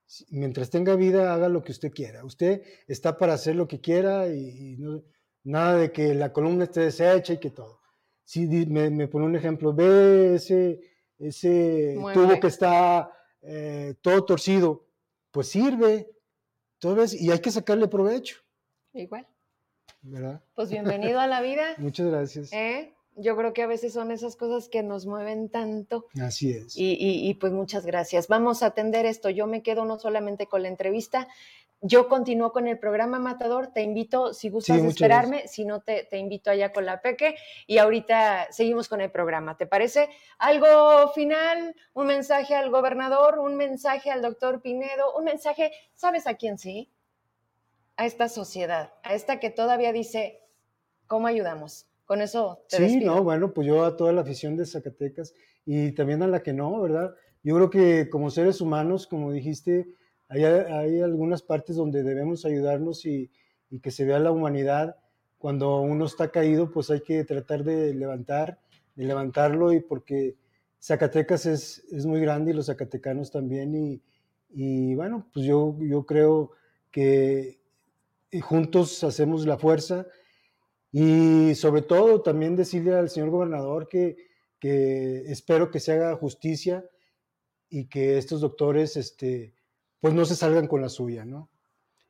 [0.05, 2.25] Si- Mientras tenga vida, haga lo que usted quiera.
[2.25, 5.01] Usted está para hacer lo que quiera y, y no-
[5.43, 7.79] nada de que la columna esté deshecha y que todo.
[8.25, 10.79] Sí, di- me, me pone un ejemplo, ve ese,
[11.19, 13.11] ese tubo que está
[13.41, 14.85] eh, todo torcido,
[15.31, 16.09] pues sirve,
[16.79, 18.37] todo es- y hay que sacarle provecho,
[18.93, 19.27] Igual.
[20.01, 20.41] ¿verdad?
[20.55, 20.69] Pues
[21.11, 21.75] bienvenido a la vida.
[21.77, 22.51] Muchas gracias.
[22.53, 22.93] ¿eh?
[23.15, 26.07] Yo creo que a veces son esas cosas que nos mueven tanto.
[26.19, 26.75] Así es.
[26.75, 28.27] Y, y- y, pues muchas gracias.
[28.27, 29.29] Vamos a atender esto.
[29.29, 31.27] Yo me quedo no solamente con la entrevista,
[31.83, 33.67] yo continúo con el programa Matador.
[33.67, 37.35] Te invito, si gustas esperarme, si no, te, te invito allá con la Peque.
[37.67, 39.57] Y ahorita seguimos con el programa.
[39.57, 40.09] ¿Te parece?
[40.39, 41.75] ¿Algo final?
[41.93, 43.37] ¿Un mensaje al gobernador?
[43.37, 45.13] ¿Un mensaje al doctor Pinedo?
[45.17, 45.71] ¿Un mensaje?
[45.93, 46.89] ¿Sabes a quién sí?
[47.95, 50.41] a esta sociedad, a esta que todavía dice,
[51.07, 51.85] ¿cómo ayudamos?
[52.05, 53.15] Con eso te Sí, despido.
[53.15, 55.33] no, bueno, pues yo a toda la afición de Zacatecas
[55.65, 57.13] y también a la que no, ¿verdad?
[57.43, 59.93] Yo creo que como seres humanos, como dijiste,
[60.41, 63.29] hay, hay algunas partes donde debemos ayudarnos y,
[63.69, 64.97] y que se vea la humanidad.
[65.37, 68.59] Cuando uno está caído, pues hay que tratar de levantar,
[68.95, 70.35] de levantarlo y porque
[70.81, 74.01] Zacatecas es, es muy grande y los zacatecanos también y,
[74.49, 76.51] y bueno, pues yo, yo creo
[76.91, 77.59] que
[78.41, 80.07] juntos hacemos la fuerza
[80.91, 84.17] y sobre todo también decirle al señor gobernador que,
[84.59, 86.85] que espero que se haga justicia
[87.69, 89.53] y que estos doctores este,
[90.03, 91.49] pues no se salgan con la suya, ¿no?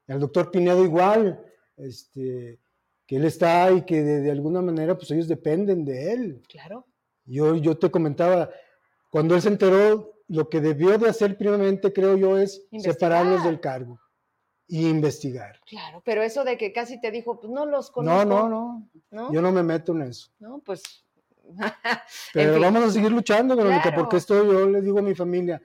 [0.08, 1.46] El doctor Pinedo igual,
[1.78, 2.60] este,
[3.06, 6.41] que él está y que de, de alguna manera pues ellos dependen de él.
[6.50, 6.88] Claro.
[7.26, 8.50] Yo, yo te comentaba,
[9.12, 12.94] cuando él se enteró, lo que debió de hacer primeramente, creo yo, es Investigar.
[12.96, 14.00] separarlos del cargo
[14.66, 15.60] y investigar.
[15.68, 18.26] Claro, pero eso de que casi te dijo, pues no los conozco.
[18.26, 19.32] No, no, no, ¿no?
[19.32, 20.32] yo no me meto en eso.
[20.39, 20.82] No, pues.
[22.34, 22.62] Pero fin.
[22.64, 23.98] vamos a seguir luchando, Verónica, Claro.
[23.98, 25.62] porque esto yo le digo a mi familia,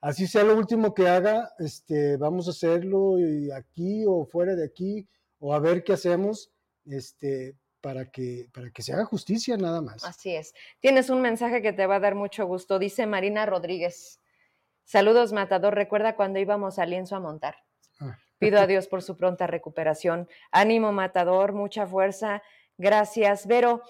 [0.00, 4.64] así sea lo último que haga, este, vamos a hacerlo y aquí o fuera de
[4.64, 6.50] aquí, o a ver qué hacemos,
[6.86, 10.04] este, para que, para que se haga justicia nada más.
[10.04, 10.54] Así es.
[10.80, 12.78] Tienes un mensaje que te va a dar mucho gusto.
[12.78, 14.20] Dice Marina Rodríguez.
[14.84, 15.74] Saludos, Matador.
[15.74, 17.56] Recuerda cuando íbamos a lienzo a montar.
[18.00, 18.18] Ah.
[18.38, 20.28] Pido a Dios por su pronta recuperación.
[20.50, 22.42] Ánimo, Matador, mucha fuerza.
[22.78, 23.46] Gracias.
[23.46, 23.82] Vero,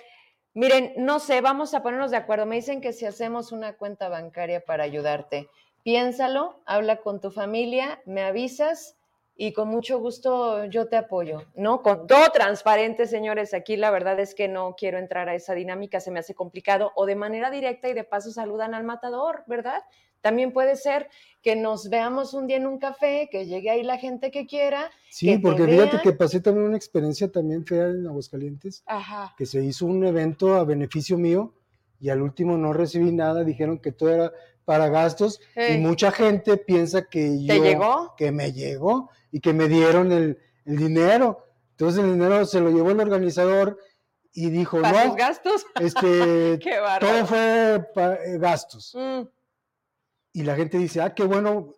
[0.55, 2.47] miren, no sé, vamos a ponernos de acuerdo.
[2.47, 5.49] Me dicen que si hacemos una cuenta bancaria para ayudarte,
[5.89, 8.99] piénsalo, habla con tu familia, me avisas
[9.35, 11.81] y con mucho gusto yo te apoyo, ¿no?
[11.81, 16.01] Con todo transparente, señores, aquí la verdad es que no quiero entrar a esa dinámica,
[16.01, 19.81] se me hace complicado, o de manera directa y de paso saludan al matador, ¿verdad?
[20.21, 21.09] También puede ser
[21.41, 24.91] que nos veamos un día en un café, que llegue ahí la gente que quiera.
[24.91, 29.35] que Sí, te porque fíjate que pasé también una experiencia también fea en Aguascalientes, Ajá.
[29.39, 31.55] que se hizo un evento a beneficio mío
[31.99, 34.33] y al último no recibí nada, dijeron que todo era
[34.69, 38.15] para gastos y mucha gente piensa que ¿Te yo, llegó?
[38.19, 41.47] que me llegó y que me dieron el, el dinero.
[41.71, 43.79] Entonces el dinero se lo llevó el organizador
[44.31, 45.65] y dijo, ¿Para no, gastos?
[45.81, 48.95] este, Qué todo fue eh, gastos.
[48.95, 49.23] Mm,
[50.35, 51.73] Y la gente dice, ah, qué bueno,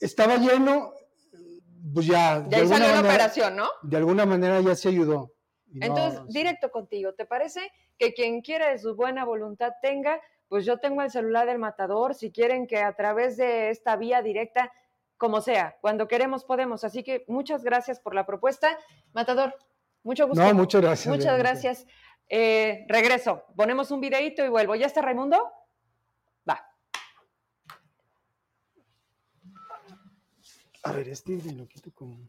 [0.00, 0.94] estaba lleno,
[1.94, 2.40] pues ya.
[2.40, 3.68] de de salió la manera- operación, ¿no?
[3.84, 5.32] de alguna manera ya se ayudó.
[5.68, 7.60] No, Entonces, directo contigo, ¿te parece?
[7.98, 12.14] Que quien quiera de su buena voluntad tenga, pues yo tengo el celular del matador,
[12.14, 14.72] si quieren que a través de esta vía directa,
[15.16, 16.84] como sea, cuando queremos podemos.
[16.84, 18.78] Así que muchas gracias por la propuesta.
[19.12, 19.54] Matador,
[20.02, 20.42] mucho gusto.
[20.42, 21.14] No, muchas gracias.
[21.14, 21.86] Muchas gracias.
[22.28, 24.74] Eh, regreso, ponemos un videito y vuelvo.
[24.74, 25.50] ¿Ya está Raimundo?
[26.48, 26.64] Va.
[30.82, 32.28] A ver, este lo quito como...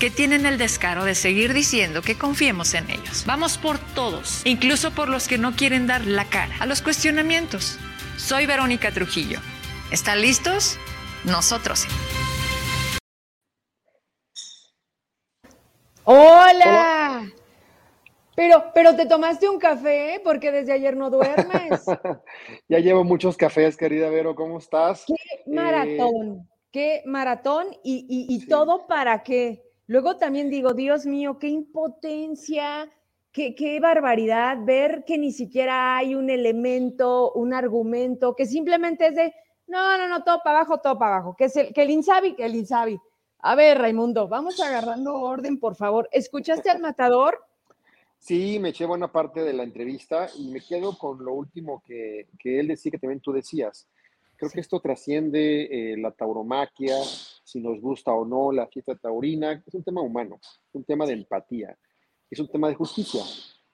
[0.09, 3.23] tienen el descaro de seguir diciendo que confiemos en ellos.
[3.25, 7.77] Vamos por todos, incluso por los que no quieren dar la cara a los cuestionamientos.
[8.17, 9.39] Soy Verónica Trujillo.
[9.91, 10.77] ¿Están listos?
[11.25, 11.87] Nosotros sí.
[16.03, 17.31] ¡Hola!
[18.35, 21.83] Pero, pero te tomaste un café porque desde ayer no duermes.
[22.69, 25.05] ya llevo muchos cafés, querida Vero, ¿cómo estás?
[25.05, 26.47] ¡Qué maratón!
[26.71, 29.61] qué maratón y, todo para qué.
[29.91, 32.89] Luego también digo, Dios mío, qué impotencia,
[33.33, 39.15] qué, qué, barbaridad ver que ni siquiera hay un elemento, un argumento, que simplemente es
[39.15, 39.33] de,
[39.67, 42.35] no, no, no, todo para abajo, todo para abajo, que, es el, que el Insabi,
[42.35, 42.97] que el Insabi.
[43.39, 46.07] A ver, Raimundo, vamos agarrando orden, por favor.
[46.13, 47.43] ¿Escuchaste al matador?
[48.17, 52.29] Sí, me eché buena parte de la entrevista y me quedo con lo último que,
[52.39, 53.89] que él decía, que también tú decías.
[54.37, 56.95] Creo que esto trasciende eh, la tauromaquia,
[57.51, 61.05] si nos gusta o no la fiesta taurina, es un tema humano, es un tema
[61.05, 61.77] de empatía,
[62.29, 63.21] es un tema de justicia.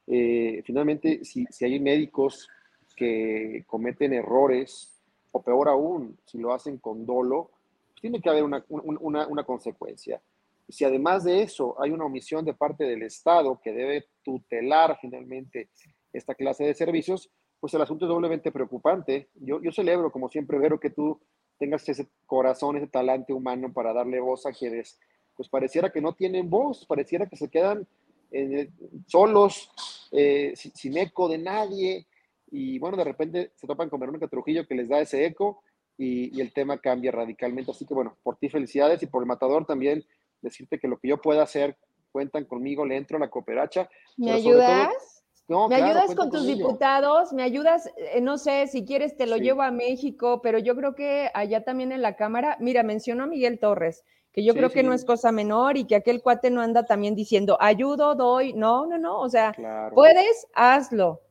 [0.07, 2.49] Eh, finalmente, si, si hay médicos
[2.95, 4.93] que cometen errores,
[5.31, 7.51] o peor aún, si lo hacen con dolo,
[7.89, 10.21] pues tiene que haber una, una, una consecuencia
[10.69, 15.69] si además de eso hay una omisión de parte del Estado que debe tutelar finalmente
[16.11, 19.29] esta clase de servicios, pues el asunto es doblemente preocupante.
[19.35, 21.19] Yo, yo celebro, como siempre, Vero, que tú
[21.57, 24.99] tengas ese corazón, ese talante humano para darle voz a quienes,
[25.35, 27.87] pues pareciera que no tienen voz, pareciera que se quedan
[28.31, 28.69] eh,
[29.07, 29.71] solos,
[30.11, 32.07] eh, sin, eco de nadie,
[32.49, 35.61] y bueno, de repente se topan con Verónica Trujillo que les da ese eco
[35.97, 37.71] y, y el tema cambia radicalmente.
[37.71, 40.05] Así que bueno, por ti felicidades y por el matador también
[40.41, 41.77] decirte que lo que yo pueda hacer,
[42.11, 43.89] cuentan conmigo, le entro a la cooperacha.
[44.15, 45.16] ¿Me ayudas?
[45.47, 47.31] ¿Me ayudas con tus diputados?
[47.31, 47.89] ¿Me ayudas?
[47.95, 51.63] Eh, no sé, si quieres te lo llevo a México, pero yo creo que allá
[51.63, 55.05] también en la Cámara, mira, mencionó a Miguel Torres, que yo creo que no es
[55.05, 59.19] cosa menor y que aquel cuate no anda también diciendo, ayudo, doy, no, no, no,
[59.19, 59.53] o sea,
[59.93, 61.21] puedes, hazlo.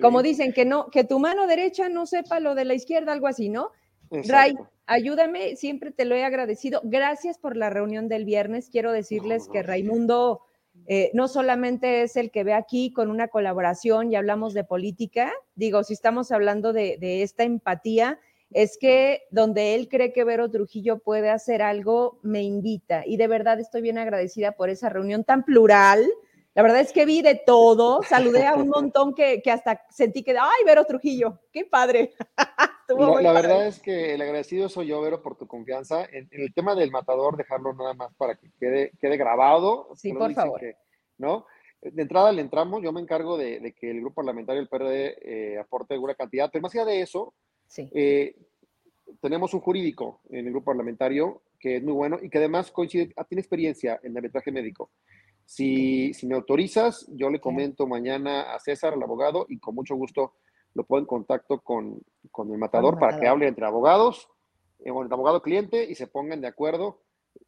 [0.00, 3.26] Como dicen, que no, que tu mano derecha no sepa lo de la izquierda, algo
[3.26, 3.70] así, ¿no?
[4.10, 4.54] Ray,
[4.86, 6.80] ayúdame, siempre te lo he agradecido.
[6.84, 8.68] Gracias por la reunión del viernes.
[8.70, 10.42] Quiero decirles que Raimundo
[10.86, 15.32] eh, no solamente es el que ve aquí con una colaboración y hablamos de política,
[15.54, 18.18] digo, si estamos hablando de, de esta empatía,
[18.52, 23.02] es que donde él cree que Vero Trujillo puede hacer algo, me invita.
[23.04, 26.06] Y de verdad estoy bien agradecida por esa reunión tan plural,
[26.56, 30.30] la verdad es que vi de todo, saludé a un montón que, hasta sentí que,
[30.30, 32.14] ay, Vero Trujillo, qué padre.
[32.88, 36.06] la, verdad es que el agradecido soy yo, Vero, por tu confianza.
[36.10, 39.90] En, el tema del matador, dejarlo nada más para que quede, quede grabado.
[39.96, 40.62] Sí, por favor.
[41.18, 41.44] ¿No?
[41.82, 45.58] De entrada le entramos, yo me encargo de, que el grupo parlamentario del PRD eh,
[45.58, 47.34] aporte alguna cantidad, pero más allá de eso,
[47.92, 48.34] eh,
[49.20, 53.12] tenemos un jurídico en el grupo parlamentario que es muy bueno y que además coincide,
[53.16, 54.90] ah, tiene experiencia en el arbitraje médico.
[55.46, 59.94] Si, si me autorizas, yo le comento mañana a César, el abogado, y con mucho
[59.94, 60.34] gusto
[60.74, 64.28] lo pongo en contacto con, con el matador para que hable entre abogados,
[64.80, 67.00] eh, el abogado cliente, y se pongan de acuerdo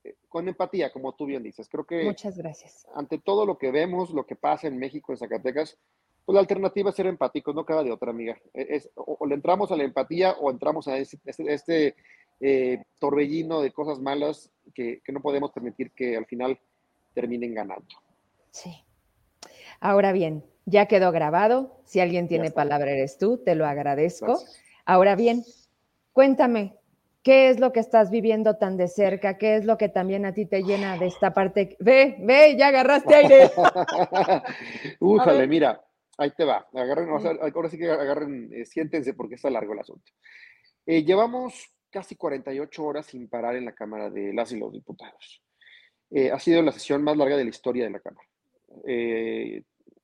[0.05, 1.69] eh, con empatía, como tú bien dices.
[1.69, 2.05] Creo que.
[2.05, 2.87] Muchas gracias.
[2.95, 5.77] Ante todo lo que vemos, lo que pasa en México, en Zacatecas,
[6.25, 8.39] pues la alternativa es ser empáticos, no cada de otra, amiga.
[8.55, 11.97] E, es, o, le entramos a la empatía o entramos a este, este,
[12.41, 16.61] eh, torbellino de cosas malas que, que no podemos permitir que al final
[17.19, 17.97] terminen ganando.
[18.53, 18.85] Sí.
[19.81, 21.81] Ahora bien, ya quedó grabado.
[21.85, 24.39] Si alguien tiene palabra, eres tú, te lo agradezco.
[24.85, 25.43] Ahora bien,
[26.13, 26.77] cuéntame,
[27.25, 29.37] ¿qué es lo que estás viviendo tan de cerca?
[29.37, 31.77] ¿Qué es lo que también a ti te llena de esta parte?
[31.81, 33.51] Ve, ve, ya agarraste aire.
[35.01, 35.85] Újale, mira,
[36.19, 36.69] ahí te va.
[36.73, 40.13] Agarren, ahora sí que agarren, eh, siéntense porque está largo el asunto.
[40.87, 45.43] Eh, llevamos casi 48 horas sin parar en la Cámara de las y los Diputados.
[46.11, 48.27] Eh, ha sido la sesión más larga de la historia de la Cámara.
[48.87, 49.63] Eh,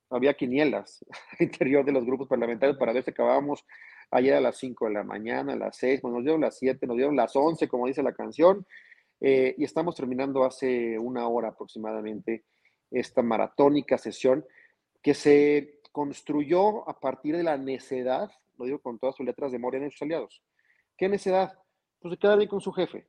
[0.09, 3.65] había quinielas al interior de los grupos parlamentarios para ver si acabábamos
[4.11, 6.97] ayer a las 5 de la mañana, a las 6, nos dieron las 7, nos
[6.97, 8.65] dieron las 11, como dice la canción,
[9.19, 12.45] eh, y estamos terminando hace una hora aproximadamente
[12.91, 14.45] esta maratónica sesión
[15.01, 19.59] que se construyó a partir de la necedad, lo digo con todas sus letras de
[19.59, 20.43] Morena y sus aliados.
[20.97, 21.57] ¿Qué necedad?
[21.99, 23.07] Pues de quedar con su jefe.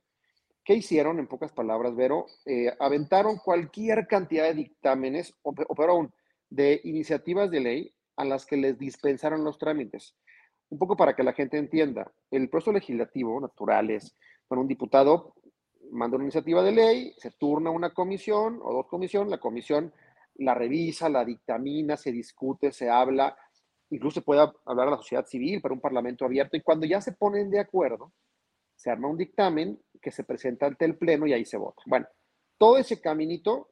[0.67, 2.25] ¿Qué hicieron, en pocas palabras, Vero?
[2.45, 6.13] Eh, aventaron cualquier cantidad de dictámenes, o, peor aún,
[6.49, 10.13] de iniciativas de ley a las que les dispensaron los trámites.
[10.67, 14.13] Un poco para que la gente entienda, el proceso legislativo natural es,
[14.49, 15.35] bueno, un diputado
[15.89, 19.93] manda una iniciativa de ley, se turna una comisión o dos comisiones, la comisión
[20.35, 23.37] la revisa, la dictamina, se discute, se habla,
[23.89, 26.99] incluso se puede hablar a la sociedad civil para un parlamento abierto y cuando ya
[26.99, 28.11] se ponen de acuerdo,
[28.77, 31.81] se arma un dictamen que se presenta ante el Pleno y ahí se vota.
[31.87, 32.07] Bueno,
[32.57, 33.71] todo ese caminito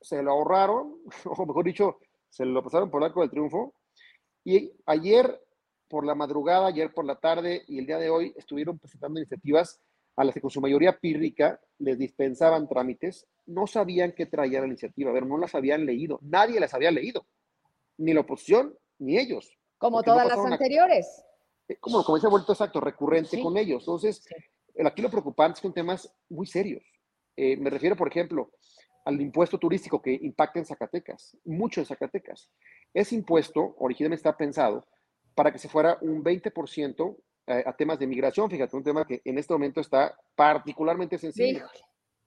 [0.00, 1.98] se lo ahorraron, o mejor dicho,
[2.28, 3.74] se lo pasaron por el arco del triunfo.
[4.44, 5.40] Y ayer
[5.88, 9.80] por la madrugada, ayer por la tarde y el día de hoy estuvieron presentando iniciativas
[10.16, 14.66] a las que con su mayoría pírrica les dispensaban trámites, no sabían qué traía la
[14.66, 17.26] iniciativa, a ver, no las habían leído, nadie las había leído,
[17.98, 19.56] ni la oposición, ni ellos.
[19.78, 21.24] Como todas las anteriores.
[21.68, 23.82] Eh, como, como ese vuelto exacto, recurrente con ellos.
[23.82, 24.26] Entonces,
[24.84, 26.82] aquí lo preocupante son temas muy serios.
[27.36, 28.50] Eh, me refiero, por ejemplo,
[29.04, 32.50] al impuesto turístico que impacta en Zacatecas, mucho en Zacatecas.
[32.92, 34.86] Ese impuesto originalmente está pensado
[35.34, 39.20] para que se fuera un 20% eh, a temas de migración, fíjate, un tema que
[39.24, 41.64] en este momento está particularmente sensible,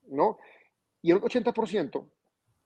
[0.08, 0.38] ¿no?
[1.00, 2.10] Y el 80%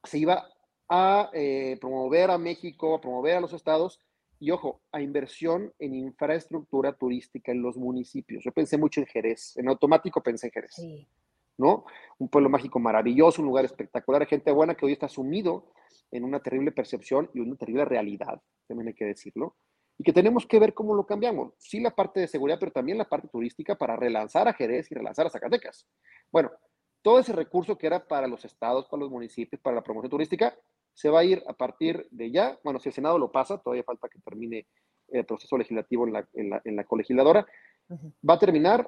[0.02, 0.48] se iba
[0.88, 4.00] a eh, promover a México, a promover a los estados
[4.40, 8.42] y, ojo, a inversión en infraestructura turística en los municipios.
[8.42, 10.72] Yo pensé mucho en Jerez, en automático pensé en Jerez.
[10.74, 11.06] Sí.
[11.58, 11.84] ¿no?
[12.18, 15.72] Un pueblo mágico maravilloso, un lugar espectacular, gente buena que hoy está sumido
[16.10, 19.56] en una terrible percepción y una terrible realidad, también hay que decirlo,
[19.98, 21.52] y que tenemos que ver cómo lo cambiamos.
[21.58, 24.94] Sí la parte de seguridad, pero también la parte turística para relanzar a Jerez y
[24.94, 25.86] relanzar a Zacatecas.
[26.32, 26.50] Bueno,
[27.02, 30.56] todo ese recurso que era para los estados, para los municipios, para la promoción turística,
[31.00, 32.58] se va a ir a partir de ya.
[32.62, 34.66] Bueno, si el Senado lo pasa, todavía falta que termine
[35.08, 37.46] el proceso legislativo en la, en la, colegisladora,
[38.28, 38.86] va a terminar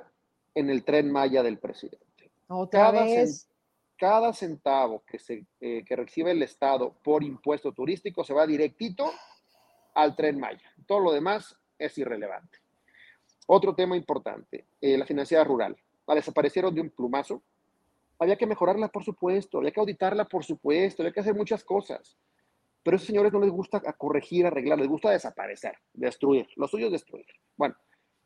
[0.55, 2.31] en el tren Maya del presidente.
[2.49, 3.49] Otra cada vez.
[3.97, 9.11] cada centavo que, se, eh, que recibe el Estado por impuesto turístico se va directito
[9.95, 10.71] al tren Maya.
[10.87, 12.59] Todo lo demás es irrelevante.
[13.47, 15.75] Otro tema importante, eh, la financiera rural.
[16.07, 17.43] La desaparecieron de un plumazo.
[18.23, 22.16] Había que mejorarla, por supuesto, había que auditarla, por supuesto, había que hacer muchas cosas.
[22.85, 26.47] Pero a esos señores no les gusta corregir, arreglar, les gusta desaparecer, destruir.
[26.55, 27.27] Lo suyo es destruir.
[27.57, 27.75] Bueno,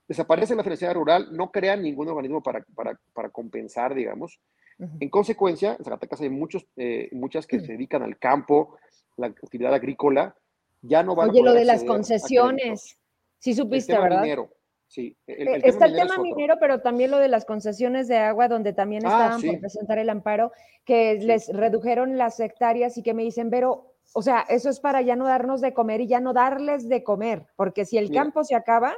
[0.06, 4.38] desaparece la financiera rural, no crean ningún organismo para, para, para compensar, digamos.
[4.78, 8.76] En consecuencia, en Zacatecas hay muchos, eh, muchas que se dedican al campo,
[9.16, 10.36] la actividad agrícola,
[10.82, 12.98] ya no van Oye, lo de las concesiones,
[13.38, 14.20] sí supiste, ¿verdad?
[14.20, 14.50] Minero.
[14.88, 18.72] Sí, el, Está el tema minero, pero también lo de las concesiones de agua, donde
[18.72, 20.52] también ah, estaban por presentar el amparo,
[20.84, 25.02] que les redujeron las hectáreas y que me dicen, pero, o sea, eso es para
[25.02, 28.44] ya no darnos de comer y ya no darles de comer, porque si el campo
[28.44, 28.96] se acaba,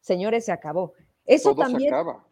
[0.00, 0.92] señores, se acabó.
[1.24, 1.90] Eso también.
[1.90, 2.26] Se acaba.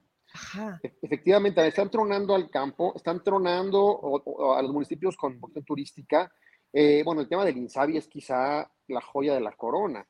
[0.82, 4.22] E, efectivamente, están tronando al campo, están tronando
[4.54, 6.30] a los municipios con vocación turística.
[6.72, 10.06] Eh, bueno, el tema del INSABI es quizá la joya de la corona.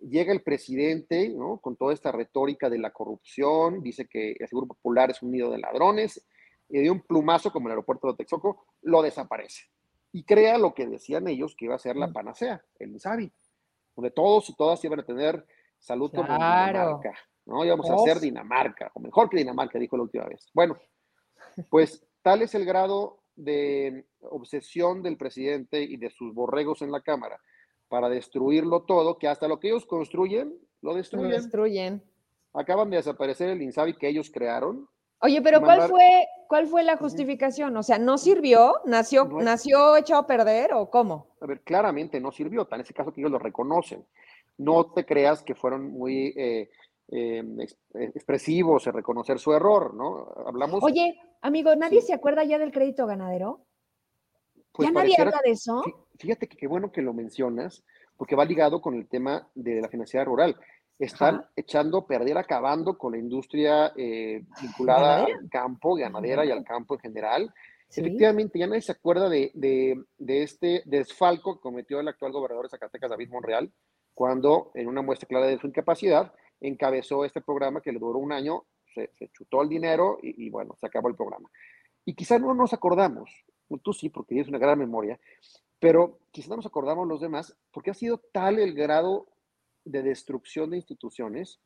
[0.00, 1.58] Llega el presidente, ¿no?
[1.58, 5.50] Con toda esta retórica de la corrupción, dice que el Seguro Popular es un nido
[5.50, 6.24] de ladrones,
[6.68, 9.64] y de un plumazo como el aeropuerto de Texcoco, lo desaparece.
[10.12, 12.12] Y crea lo que decían ellos que iba a ser la mm.
[12.12, 13.32] panacea, el INSABI,
[13.96, 15.44] donde todos y todas iban a tener
[15.78, 17.14] salud como Dinamarca,
[17.46, 17.64] ¿no?
[17.64, 20.50] Íbamos a hacer Dinamarca, o mejor que Dinamarca, dijo la última vez.
[20.52, 20.78] Bueno,
[21.70, 27.00] pues tal es el grado de obsesión del presidente y de sus borregos en la
[27.00, 27.40] Cámara
[27.88, 31.30] para destruirlo todo, que hasta lo que ellos construyen, lo destruyen.
[31.30, 32.02] Lo destruyen.
[32.52, 34.88] Acaban de desaparecer el INSABI que ellos crearon.
[35.20, 37.76] Oye, pero ¿cuál fue, cuál fue la justificación?
[37.76, 38.74] O sea, ¿no sirvió?
[38.84, 41.34] ¿Nació, ¿Nació echado a perder o cómo?
[41.40, 44.06] A ver, claramente no sirvió, en ese caso que ellos lo reconocen
[44.58, 46.68] no te creas que fueron muy eh,
[47.10, 47.42] eh,
[48.14, 50.28] expresivos en reconocer su error, ¿no?
[50.46, 50.82] Hablamos.
[50.82, 53.64] Oye, amigo, ¿nadie se acuerda ya del crédito ganadero?
[54.78, 55.82] Pues ¿Ya nadie habla de eso?
[56.20, 57.82] Fíjate que qué bueno que lo mencionas,
[58.16, 60.54] porque va ligado con el tema de la financiera rural.
[61.00, 66.94] Están echando perder, acabando con la industria eh, vinculada al campo, ganadera y al campo
[66.94, 67.52] en general.
[67.90, 72.70] Efectivamente, ya nadie se acuerda de, de, este desfalco que cometió el actual gobernador de
[72.70, 73.72] Zacatecas, David Monreal,
[74.14, 78.30] cuando en una muestra clara de su incapacidad encabezó este programa que le duró un
[78.30, 78.62] año,
[78.94, 81.50] se, chutó el dinero y, bueno, se acabó el programa.
[82.04, 83.28] Y quizás no nos acordamos,
[83.76, 85.20] tú sí, porque tienes una gran memoria,
[85.78, 89.26] pero quizás no nos acordamos los demás porque ha sido tal el grado
[89.84, 91.60] de destrucción de instituciones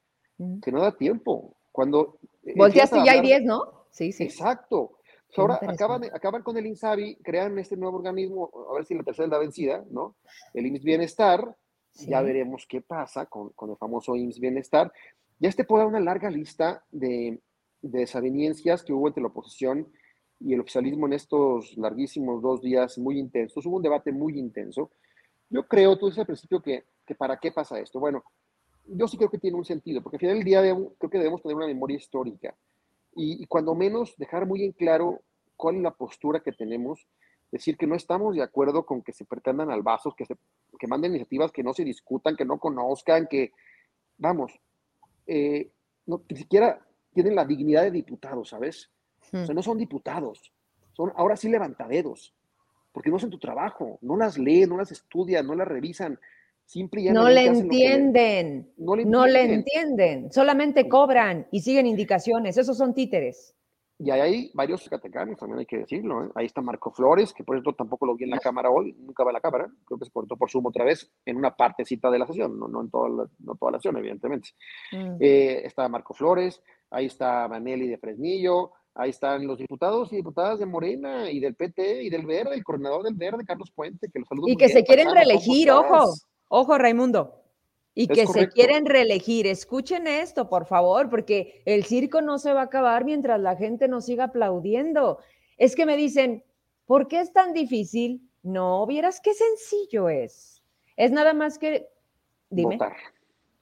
[0.61, 1.57] que no da tiempo.
[1.71, 2.19] Cuando
[2.57, 3.87] Volteaste y ya hay 10, ¿no?
[3.93, 4.25] Sí, sí.
[4.25, 4.99] Exacto.
[5.37, 9.27] ahora acaban, acaban con el INSABI, crean este nuevo organismo, a ver si la tercera
[9.27, 10.17] es la vencida, ¿no?
[10.53, 11.57] El INS Bienestar,
[11.95, 14.93] ya veremos qué pasa con, con, el famoso IMSS Bienestar.
[15.39, 17.41] Ya este puede dar una larga lista de,
[17.83, 19.93] de desavenencias que hubo entre la oposición
[20.45, 23.65] y el oficialismo en estos larguísimos dos días muy intensos.
[23.67, 24.91] Hubo un debate muy intenso.
[25.49, 28.01] Yo creo, tú dices al principio que, que para qué pasa esto.
[28.01, 28.25] Bueno,
[28.87, 30.61] yo sí creo que tiene un sentido, porque al final del día
[30.99, 32.55] creo que debemos tener una memoria histórica
[33.15, 35.21] y, y, cuando menos dejar muy en claro
[35.57, 37.07] cuál es la postura que tenemos
[37.53, 40.37] decir que no estamos de acuerdo con que se pretendan al vaso, que, se,
[40.79, 43.53] que manden iniciativas que no se discutan, que no conozcan, que,
[44.17, 44.59] vamos,
[45.27, 45.71] eh,
[46.07, 48.91] no, ni siquiera tienen la dignidad de diputados, ¿sabes?
[49.29, 49.55] O sea, hmm.
[49.55, 50.53] no son diputados,
[50.93, 52.35] son ahora sí levantaderos,
[52.93, 56.19] porque no hacen tu trabajo, no las leen, no las estudian, no las revisan.
[56.65, 61.87] Simple y no, le entienden, no le entienden, no le entienden, solamente cobran y siguen
[61.87, 63.55] indicaciones, esos son títeres.
[64.05, 66.25] Y hay varios zacatecanos, también hay que decirlo.
[66.25, 66.29] ¿eh?
[66.35, 69.23] Ahí está Marco Flores, que por eso tampoco lo vi en la cámara hoy, nunca
[69.23, 72.11] va a la cámara, creo que se cortó por Zoom otra vez, en una partecita
[72.11, 74.51] de la sesión, no, no en toda la, no toda la sesión, evidentemente.
[74.91, 75.17] Mm.
[75.21, 76.61] Eh, está Marco Flores,
[76.91, 81.55] ahí está Maneli de Fresnillo, ahí están los diputados y diputadas de Morena y del
[81.55, 84.49] PT y del Verde, el coordinador del Verde, Carlos Puente, que los saludo.
[84.49, 86.15] Y que se quieren reelegir, ojo,
[86.49, 87.39] ojo Raimundo.
[87.95, 89.47] Y que se quieren reelegir.
[89.47, 93.87] Escuchen esto, por favor, porque el circo no se va a acabar mientras la gente
[93.87, 95.19] nos siga aplaudiendo.
[95.59, 96.43] Es que me dicen,
[96.87, 98.31] ¿por qué es tan difícil?
[98.43, 100.63] No, vieras qué sencillo es.
[100.97, 101.89] Es nada más que...
[102.49, 102.77] Dime.
[102.77, 102.97] Votar,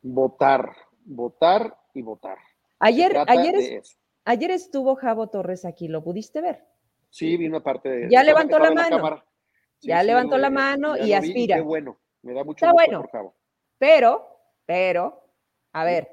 [0.02, 2.38] votar, votar y votar.
[2.78, 3.82] Ayer, ayer,
[4.30, 6.64] ayer estuvo Javo Torres aquí, ¿lo pudiste ver?
[7.10, 8.10] Sí, vi una parte de...
[8.10, 9.24] Ya levantó la mano.
[9.80, 11.56] ya levantó la mano y aspira.
[11.56, 13.04] qué bueno, me da mucho Está bueno.
[13.78, 14.26] Pero,
[14.66, 15.24] pero,
[15.72, 16.08] a ver,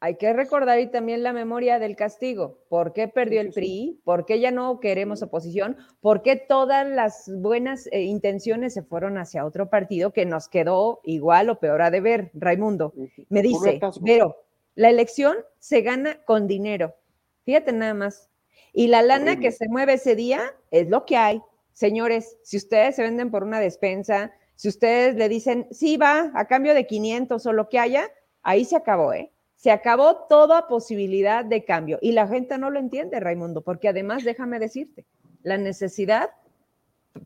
[0.00, 2.58] hay que recordar y también la memoria del castigo.
[2.68, 4.02] ¿Por qué perdió el PRI?
[4.04, 5.78] ¿Por qué ya no queremos oposición?
[6.00, 11.00] ¿Por qué todas las buenas eh, intenciones se fueron hacia otro partido que nos quedó
[11.04, 12.30] igual o peor a deber?
[12.34, 12.92] Raimundo
[13.30, 14.36] me dice, pero
[14.74, 16.94] la elección se gana con dinero.
[17.44, 18.28] Fíjate nada más.
[18.72, 21.40] Y la lana que se mueve ese día es lo que hay.
[21.72, 26.46] Señores, si ustedes se venden por una despensa, si ustedes le dicen, sí, va, a
[26.46, 28.08] cambio de 500 o lo que haya,
[28.42, 29.32] ahí se acabó, ¿eh?
[29.56, 31.98] Se acabó toda posibilidad de cambio.
[32.02, 35.06] Y la gente no lo entiende, Raimundo, porque además, déjame decirte,
[35.42, 36.30] la necesidad,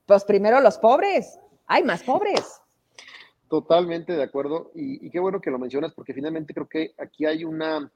[0.06, 2.60] pues primero los pobres, hay más pobres.
[3.48, 4.70] Totalmente de acuerdo.
[4.74, 7.90] Y, y qué bueno que lo mencionas, porque finalmente creo que aquí hay una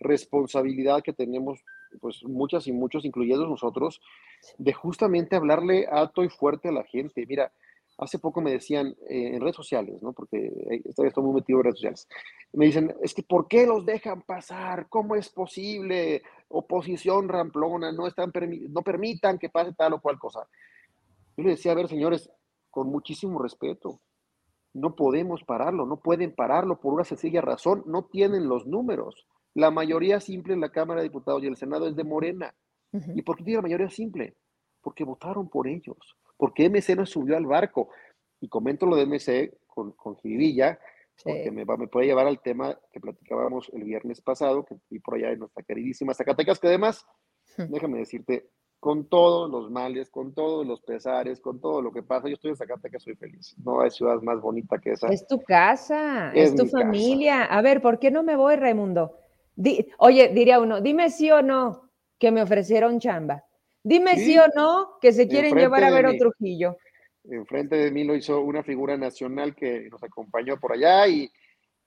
[0.00, 1.64] responsabilidad que tenemos,
[2.00, 4.00] pues muchas y muchos, incluyendo nosotros,
[4.58, 7.24] de justamente hablarle alto y fuerte a la gente.
[7.26, 7.52] Mira,
[7.98, 10.12] Hace poco me decían eh, en redes sociales, ¿no?
[10.12, 10.52] Porque
[10.84, 12.08] estoy, estoy muy metido en redes sociales.
[12.52, 14.88] Me dicen, es que ¿por qué los dejan pasar?
[14.90, 16.22] ¿Cómo es posible?
[16.48, 18.32] Oposición ramplona, no, están
[18.68, 20.46] no permitan que pase tal o cual cosa.
[21.38, 22.30] Yo le decía, a ver, señores,
[22.70, 24.00] con muchísimo respeto,
[24.74, 29.26] no podemos pararlo, no pueden pararlo por una sencilla razón, no tienen los números.
[29.56, 32.54] La mayoría simple en la Cámara de Diputados y el Senado es de Morena.
[32.92, 34.36] ¿Y por qué tiene la mayoría simple?
[34.80, 37.88] Porque votaron por ellos ¿Por qué MC no subió al barco?
[38.40, 40.78] Y comento lo de MC con, con Jiribilla,
[41.22, 45.14] porque me, me, puede llevar al tema que platicábamos el viernes pasado, que vi por
[45.14, 47.06] allá en nuestra queridísima Zacatecas, que además,
[47.56, 52.28] déjame decirte, con todos los males, con todos los pesares, con todo lo que pasa,
[52.28, 53.56] yo estoy en Zacatecas, soy feliz.
[53.64, 55.08] No hay ciudad más bonita que esa.
[55.08, 57.44] Es tu casa, es, tu familia.
[57.44, 59.18] A ver, ¿por qué no me voy, Raimundo?
[59.98, 63.44] Oye, diría uno, dime sí o no que me ofrecieron chamba.
[63.82, 66.76] Dime sí, o no que se quieren llevar a ver otro Trujillo.
[67.24, 71.30] Enfrente de mí lo hizo una figura nacional que nos acompañó por allá y,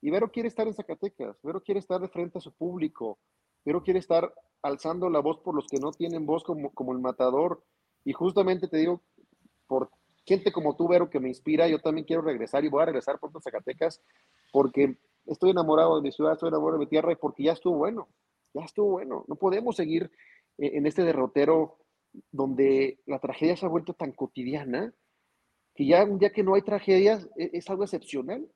[0.02, 3.20] y Vero quiere estar en Zacatecas, Vero quiere estar de frente a su público,
[3.66, 7.00] Vero quiere estar alzando la voz por los que no tienen voz como, como el
[7.00, 7.64] matador.
[8.06, 9.02] Y justamente te digo,
[9.68, 9.90] por
[10.26, 13.20] gente como tú, Vero, que me inspira, yo también quiero regresar y voy a regresar
[13.22, 14.02] a Zacatecas
[14.52, 18.10] porque estoy enamorado de mi ciudad, estoy enamorado de mi tierra porque ya estuvo bueno,
[18.54, 19.26] ya estuvo bueno.
[19.28, 20.12] No podemos seguir
[20.58, 21.78] en este derrotero
[22.32, 24.94] donde la tragedia se ha vuelto tan cotidiana
[25.76, 28.48] que ya un día que no hay tragedias e, es, algo excepcional,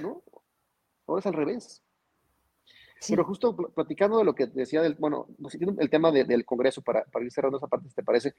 [0.00, 0.22] ¿no?
[1.06, 1.84] Ahora es al revés.
[3.08, 5.26] Pero justo platicando de lo que decía del, bueno,
[5.78, 8.34] el tema del Congreso para, para, ir cerrando esa parte, ¿te parece?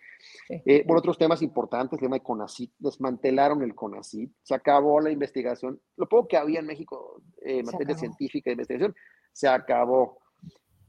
[0.49, 5.11] Eh, bueno, otros temas importantes, el tema de CONACIT, desmantelaron el CONACIT, se acabó la
[5.11, 8.95] investigación, lo poco que había en México eh, en materia científica de investigación,
[9.31, 10.19] se acabó.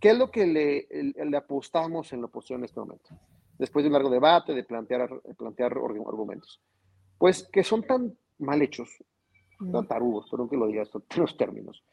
[0.00, 3.10] ¿Qué es lo que le, le apostamos en la oposición en este momento?
[3.58, 6.62] después de un largo debate, de plantear, plantear argumentos.
[7.18, 8.88] Pues que son tan mal hechos,
[9.72, 11.84] tan tarudos, perdón que lo diga esto, en los términos.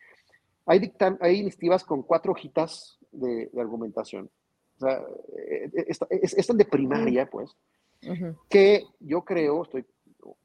[0.66, 4.30] Hay, dictan, hay iniciativas con cuatro hojitas de, argumentación.
[4.78, 5.02] O sea,
[5.38, 7.56] eh, eh, es, tan de primaria, pues,
[8.50, 9.86] que yo creo, estoy,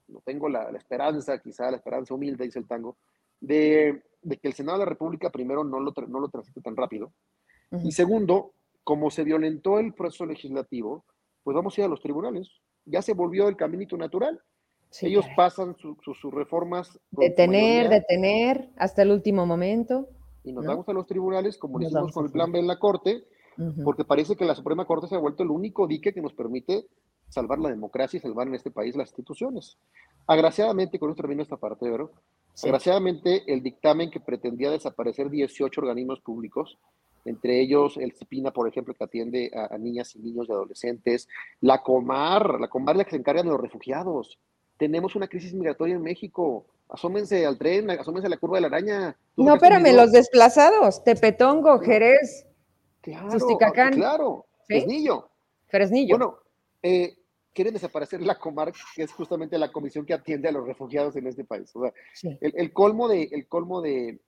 [0.08, 2.98] no tengo la, esperanza, quizá la esperanza humilde, dice el tango,
[3.40, 6.76] de, de, que el Senado de la República primero no lo, no lo transite tan
[6.76, 7.12] rápido.
[7.84, 11.04] Y segundo, como se violentó el proceso legislativo,
[11.42, 12.50] pues vamos a ir a los tribunales.
[12.84, 14.40] Ya se volvió el caminito natural.
[15.02, 16.98] Ellos pasan sus reformas.
[17.10, 20.08] Detener, detener hasta el último momento.
[20.42, 22.78] Y nos vamos a los tribunales, como lo hicimos con el plan B en la
[22.78, 23.24] Corte,
[23.84, 26.86] porque parece que la Suprema Corte se ha vuelto el único dique que nos permite
[27.28, 29.78] salvar la democracia y salvar en este país las instituciones.
[30.26, 32.10] Agraciadamente, con esto termino esta parte, ¿verdad?
[32.64, 36.78] Agraciadamente, el dictamen que pretendía desaparecer 18 organismos públicos
[37.24, 41.28] entre ellos el CIPINA, por ejemplo, que atiende a, niñas y niños y adolescentes,
[41.60, 44.38] la Comar, la Comar es la que se encarga de los refugiados.
[44.80, 46.64] Tenemos una crisis migratoria en México.
[46.88, 49.14] Asómense al tren, asómense a la curva de la araña.
[49.36, 52.46] No, espérame, los desplazados, Tepetongo, Jerez,
[53.02, 53.58] claro,
[53.92, 55.28] Claro, Fresnillo.
[55.68, 56.16] Fresnillo.
[56.16, 56.38] Bueno,
[56.82, 57.14] eh,
[57.52, 61.26] quieren desaparecer la Comar, que es justamente la comisión que atiende a los refugiados en
[61.26, 61.70] este país.
[61.76, 64.18] O sea, el, colmo de, el colmo de,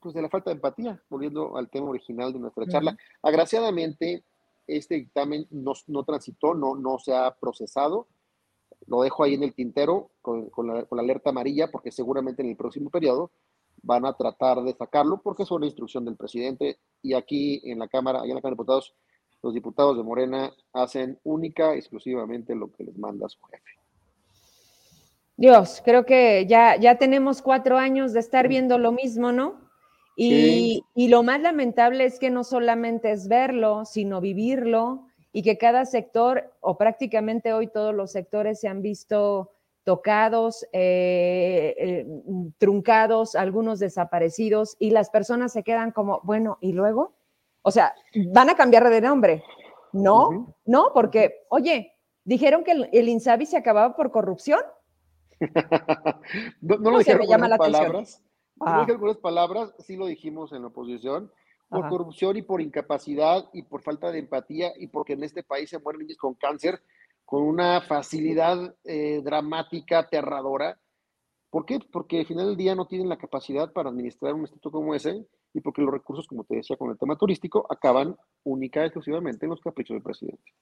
[0.00, 2.96] pues, de la falta de empatía, volviendo al tema original de nuestra charla.
[3.20, 4.24] Agraciadamente,
[4.66, 8.06] este dictamen no, no, transitó, no, no se ha procesado.
[8.88, 12.42] Lo dejo ahí en el tintero con, con, la, con, la, alerta amarilla, porque seguramente
[12.42, 13.30] en el próximo periodo
[13.82, 16.78] van a tratar de sacarlo, porque es una instrucción del presidente.
[17.02, 18.94] Y aquí en la Cámara, allá en la Cámara de Diputados,
[19.42, 23.70] los diputados de Morena hacen única, exclusivamente lo que les manda su jefe.
[25.36, 29.68] Dios, creo que ya, ya tenemos cuatro años de estar viendo lo mismo, ¿no?
[30.16, 30.84] Y, sí.
[30.96, 35.07] y, lo más lamentable es que no solamente es verlo, sino vivirlo
[35.38, 39.52] y que cada sector, o prácticamente hoy todos los sectores se han visto
[39.84, 42.06] tocados, eh, eh,
[42.58, 47.12] truncados, algunos desaparecidos, y las personas se quedan como, bueno, ¿y luego?
[47.62, 47.94] O sea,
[48.32, 49.44] van a cambiar de nombre.
[49.92, 50.54] No, uh -huh.
[50.64, 51.92] no, porque, oye,
[52.24, 54.58] dijeron que el, el INSABI se acababa por corrupción.
[56.60, 58.24] no, no lo dijeron con palabras.
[58.58, 58.84] Ah.
[58.84, 61.30] No algunas palabras, sí lo dijimos en la oposición,
[61.68, 61.88] por Ajá.
[61.90, 65.78] corrupción y por incapacidad y por falta de empatía y porque en este país se
[65.78, 66.80] mueren niños con cáncer
[67.28, 70.80] con una facilidad eh, dramática, aterradora.
[71.50, 71.78] ¿Por qué?
[71.92, 75.26] Porque al final del día no tienen la capacidad para administrar un instituto como ese
[75.52, 79.44] y porque los recursos, como te decía con el tema turístico, acaban única y exclusivamente
[79.44, 80.54] en los caprichos del presidente.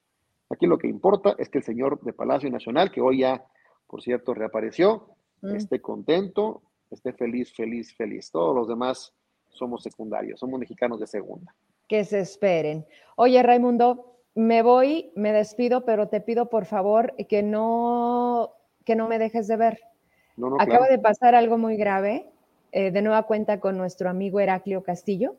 [0.50, 3.44] Aquí lo que importa es que el señor de Palacio Nacional, que hoy ya,
[3.86, 5.54] por cierto, reapareció, mm.
[5.54, 8.32] esté contento, esté feliz, feliz, feliz.
[8.32, 9.14] Todos los demás
[9.56, 11.54] somos secundarios, somos mexicanos de segunda.
[11.88, 12.86] Que se esperen.
[13.16, 18.52] Oye, Raimundo, me voy, me despido, pero te pido por favor que no,
[18.84, 19.80] que no me dejes de ver.
[20.36, 20.92] No, no, Acaba claro.
[20.92, 22.26] de pasar algo muy grave,
[22.72, 25.36] eh, de nueva cuenta con nuestro amigo Heraclio Castillo.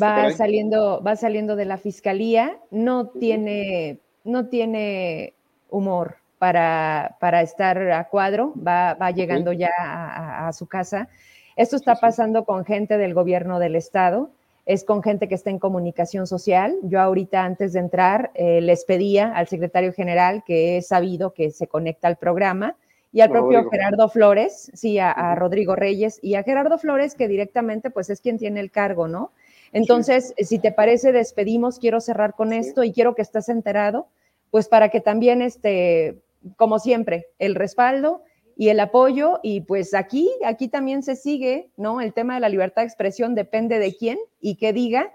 [0.00, 0.32] Va Okay.
[0.36, 5.34] saliendo, va saliendo de la fiscalía, no tiene, no tiene
[5.68, 11.08] humor para, para estar a cuadro, va, va llegando ya a, a- a su casa.
[11.56, 14.30] Esto está pasando con gente del gobierno del estado,
[14.64, 16.76] es con gente que está en comunicación social.
[16.82, 21.50] Yo ahorita antes de entrar eh, les pedía al secretario general, que he sabido que
[21.50, 22.76] se conecta al programa,
[23.14, 23.68] y al propio.
[23.68, 25.34] Gerardo Flores, sí, a.
[25.34, 29.32] Rodrigo Reyes, y a Gerardo Flores, que directamente pues es quien tiene el cargo, ¿no?
[29.72, 32.56] Entonces, si te parece, despedimos, quiero cerrar con Sí.
[32.58, 34.06] esto y quiero que estés enterado,
[34.50, 36.20] pues para que también, este,
[36.56, 38.22] como siempre, el respaldo
[38.56, 42.00] y el apoyo, y pues aquí, aquí también se sigue, ¿no?
[42.00, 45.14] El tema de la libertad de expresión depende de quién y qué diga,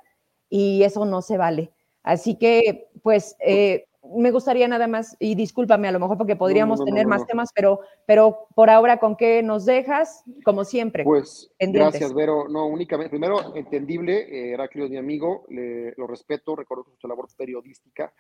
[0.50, 1.72] y eso no se vale.
[2.04, 3.86] Así que, pues, eh,
[4.16, 7.10] me gustaría nada más, y discúlpame a lo mejor porque podríamos no, no, tener no,
[7.10, 7.28] más no.
[7.28, 10.24] temas, pero, pero por ahora, ¿con qué nos dejas?
[10.46, 11.04] Como siempre.
[11.04, 11.92] Pues pendientes.
[12.00, 12.48] gracias, Vero.
[12.48, 17.28] No, únicamente, primero, entendible, eh, Heraclio es mi amigo, le- lo respeto, reconozco su labor
[17.36, 18.14] periodística.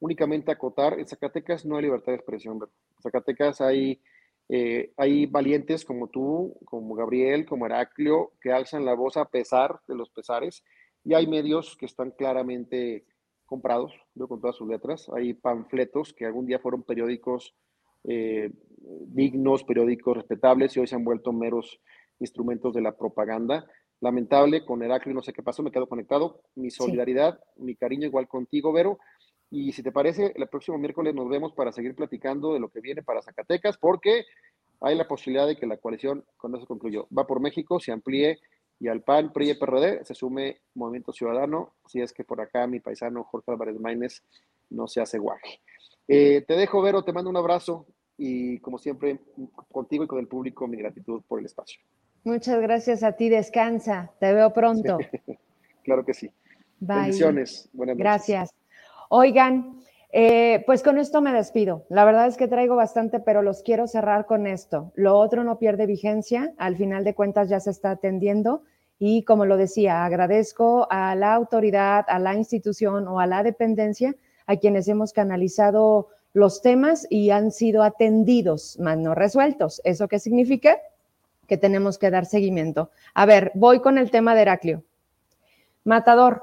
[0.00, 2.72] Únicamente acotar, en Zacatecas no hay libertad de expresión, Vero.
[2.96, 4.00] En Zacatecas hay,
[4.48, 9.80] eh, hay valientes como tú, como Gabriel, como Heraclio, que alzan la voz a pesar
[9.86, 10.64] de los pesares,
[11.04, 13.04] y hay medios que están claramente
[13.46, 15.08] comprados, veo con todas sus letras.
[15.14, 17.54] Hay panfletos que algún día fueron periódicos
[18.04, 18.50] eh,
[19.06, 21.80] dignos, periódicos respetables, y hoy se han vuelto meros
[22.20, 23.66] instrumentos de la propaganda.
[24.00, 26.42] Lamentable, con Heraclio no sé qué pasó, me quedo conectado.
[26.54, 28.98] Mi solidaridad, mi cariño igual contigo, Vero.
[29.50, 32.80] Y si te parece, el próximo miércoles nos vemos para seguir platicando de lo que
[32.80, 34.24] viene para Zacatecas, porque
[34.80, 38.38] hay la posibilidad de que la coalición, con eso concluyó, va por México, se amplíe
[38.80, 42.66] y al PAN, PRI y PRD se sume Movimiento Ciudadano, si es que por acá
[42.66, 44.22] mi paisano Jorge Álvarez Maínez
[44.70, 45.60] no se hace guaje.
[46.06, 49.20] Eh, te dejo, Vero, te mando un abrazo y como siempre,
[49.72, 51.80] contigo y con el público, mi gratitud por el espacio.
[52.24, 54.98] Muchas gracias a ti, descansa, te veo pronto.
[55.84, 56.30] Claro que sí.
[56.80, 56.96] Bye.
[56.96, 57.70] Bendiciones.
[57.72, 58.04] Buenas noches.
[58.04, 58.57] Gracias.
[59.08, 59.80] Oigan,
[60.10, 61.84] eh, pues con esto me despido.
[61.88, 64.92] La verdad es que traigo bastante, pero los quiero cerrar con esto.
[64.94, 68.62] Lo otro no pierde vigencia, al final de cuentas ya se está atendiendo
[68.98, 74.14] y como lo decía, agradezco a la autoridad, a la institución o a la dependencia
[74.46, 79.80] a quienes hemos canalizado los temas y han sido atendidos, más no resueltos.
[79.84, 80.78] ¿Eso qué significa?
[81.46, 82.90] Que tenemos que dar seguimiento.
[83.14, 84.84] A ver, voy con el tema de Heraclio.
[85.84, 86.42] Matador,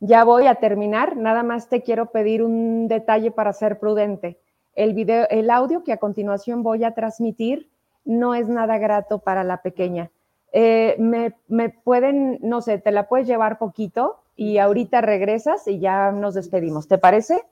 [0.00, 4.38] ya voy a terminar, nada más te quiero pedir un detalle para ser prudente.
[4.74, 7.70] El video, el audio que a continuación voy a transmitir
[8.04, 10.10] no es nada grato para la pequeña.
[10.52, 15.80] Eh, me, me pueden, no sé, te la puedes llevar poquito y ahorita regresas y
[15.80, 16.86] ya nos despedimos.
[16.86, 17.42] ¿Te parece?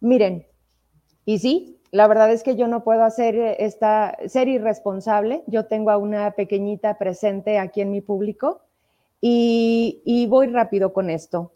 [0.00, 0.46] Miren,
[1.24, 5.42] y sí, la verdad es que yo no puedo hacer esta, ser irresponsable.
[5.46, 8.65] Yo tengo a una pequeñita presente aquí en mi público
[9.20, 11.52] y, voy rápido con esto.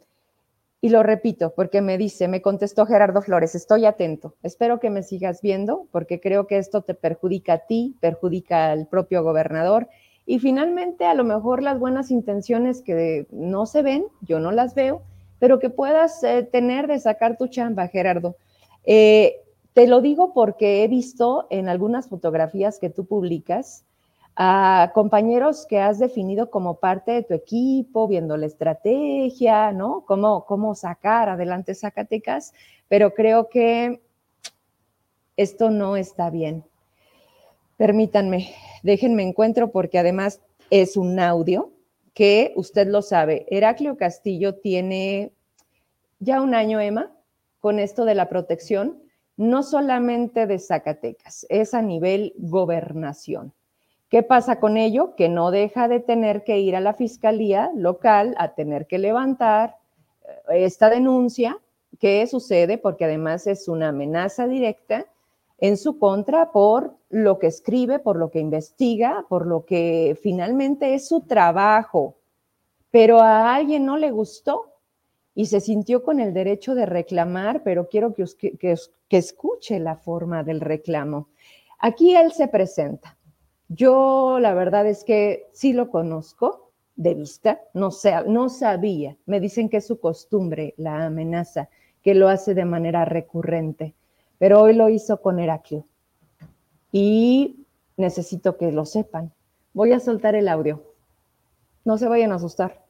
[0.82, 4.34] Y lo repito, porque me dice, me contestó Gerardo Flores, estoy atento.
[4.42, 8.86] Espero que me sigas viendo, porque creo que esto te perjudica a ti, perjudica al
[8.86, 9.88] propio gobernador
[10.24, 14.74] Y finalmente, a lo mejor las buenas intenciones que no se ven, yo no las
[14.74, 15.02] veo,
[15.38, 18.36] pero que puedas eh, tener de sacar tu chamba, Gerardo.
[18.84, 19.40] Eh,
[19.74, 23.84] te lo digo porque he visto en algunas fotografías que tú publicas
[24.42, 30.06] a compañeros que has definido como parte de tu equipo, viendo la estrategia, ¿no?
[30.06, 32.54] Cómo, sacar adelante Zacatecas,
[32.88, 34.00] pero creo que
[35.36, 36.64] esto no está bien.
[37.76, 40.40] Permítanme, déjenme encuentro porque además
[40.70, 41.70] es un audio
[42.14, 43.44] que usted lo sabe.
[43.50, 45.32] Heraclio Castillo tiene
[46.18, 47.12] ya un año, Emma,
[47.58, 49.02] con esto de la protección,
[49.36, 53.52] no solamente de Zacatecas, es a nivel gobernación.
[54.10, 55.14] ¿Qué pasa con ello?
[55.14, 59.76] Que no deja de tener que ir a la fiscalía local a tener que levantar
[60.50, 61.56] eh, esta denuncia.
[62.00, 62.76] ¿Qué sucede?
[62.76, 65.06] Porque además es una amenaza directa
[65.58, 70.94] en su contra por lo que escribe, por lo que investiga, por lo que finalmente
[70.94, 72.16] es su trabajo.
[72.90, 74.72] Pero a alguien no le gustó
[75.36, 78.24] y se sintió con el derecho de reclamar, pero quiero que,
[78.58, 78.76] que,
[79.16, 81.28] escuche la forma del reclamo.
[81.78, 83.16] Aquí él se presenta.
[83.70, 89.16] Yo la verdad es que sí lo conozco de vista, no, sé, no sabía.
[89.24, 91.70] Me dicen que es su costumbre, la amenaza,
[92.02, 93.94] que lo hace de manera recurrente
[94.40, 95.86] pero hoy lo hizo con Heraclio.
[96.92, 97.66] Y
[97.98, 99.34] necesito que lo sepan.
[99.74, 100.82] Voy a soltar el audio.
[101.84, 102.82] No se vayan a asustar.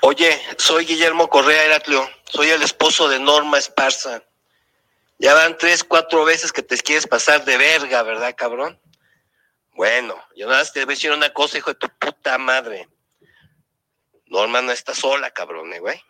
[0.00, 2.00] Oye, soy Guillermo Correa Heraclio.
[2.24, 4.22] Soy el esposo de Norma Esparza.
[5.18, 8.80] Ya van tres, cuatro veces que te quieres pasar de verga, ¿verdad, cabrón?
[9.72, 12.88] Bueno, yo nada más te voy a decir una cosa, hijo de tu puta madre.
[14.26, 16.00] Norma no está sola, cabrón, ¿eh, güey.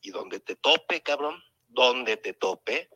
[0.00, 2.88] Y donde te tope, cabrón, donde te tope,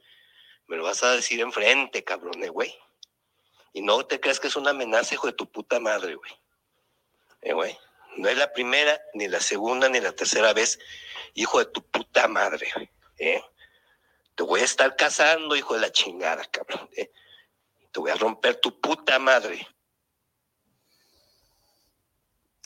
[0.66, 2.74] me lo vas a decir enfrente, cabrón, güey.
[3.72, 6.32] Y no te creas que es una amenaza, hijo de tu puta madre, güey.
[7.42, 7.78] Eh, güey.
[8.16, 10.78] No es la primera, ni la segunda, ni la tercera vez,
[11.34, 12.68] hijo de tu puta madre.
[13.18, 13.42] ¿eh?
[14.40, 16.88] Te voy a estar casando, hijo de la chingada, cabrón.
[16.96, 17.10] ¿eh?
[17.92, 19.66] Te voy a romper tu puta madre.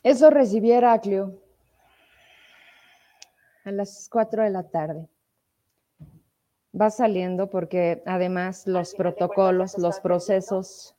[0.05, 1.43] Eso recibí Heraclio
[3.65, 5.09] a las cuatro de la tarde
[6.81, 10.95] va saliendo porque además los protocolos, los procesos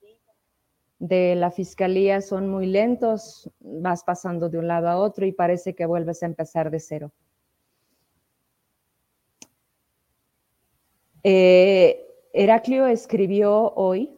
[0.99, 5.73] de la fiscalía son muy lentos, vas pasando de un lado a otro y parece
[5.73, 7.13] que vuelves a empezar de cero.
[11.27, 14.15] Eh, Heraclio escribió hoy,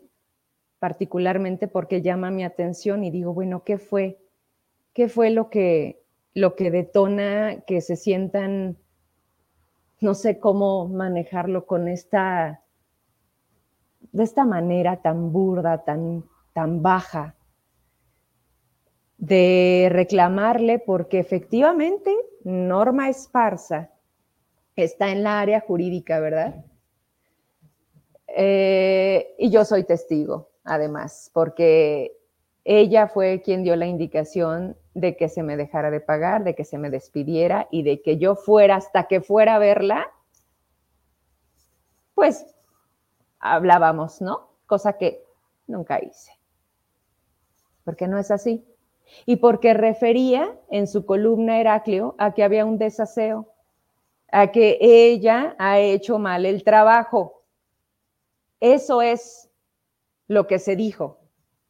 [0.77, 4.19] particularmente porque llama mi atención y digo, bueno, ¿qué fue?
[4.91, 6.03] ¿Qué fue lo que,
[6.33, 8.77] lo que detona que se sientan
[10.01, 12.61] no sé cómo manejarlo con esta,
[14.11, 17.35] de esta manera tan burda, tan, tan baja,
[19.17, 22.13] de reclamarle porque efectivamente
[22.43, 23.91] Norma Esparza
[24.75, 26.65] está en la área jurídica, ¿verdad?
[28.27, 32.17] Eh, y yo soy testigo, además, porque
[32.65, 36.65] ella fue quien dio la indicación de que se me dejara de pagar, de que
[36.65, 40.11] se me despidiera y de que yo fuera hasta que fuera a verla,
[42.13, 42.45] pues
[43.39, 44.49] hablábamos, ¿no?
[44.65, 45.23] Cosa que
[45.67, 46.31] nunca hice.
[47.83, 48.65] Porque no es así.
[49.25, 53.53] Y porque refería en su columna Heraclio a que había un desaseo,
[54.31, 57.36] a que ella ha hecho mal el trabajo.
[58.59, 59.49] Eso es
[60.27, 61.19] lo que se dijo.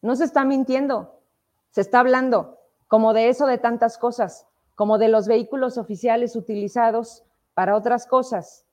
[0.01, 1.21] No se está mintiendo,
[1.71, 2.57] se está hablando
[2.87, 7.23] como de eso de tantas cosas, como de los vehículos oficiales utilizados
[7.53, 8.65] para otras cosas.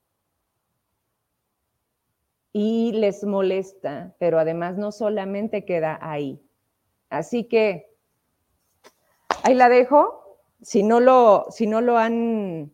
[2.53, 6.41] Y les molesta, pero además no solamente queda ahí.
[7.11, 7.93] Así que
[9.43, 10.39] ahí la dejo.
[10.63, 12.73] Si no lo, si no lo han,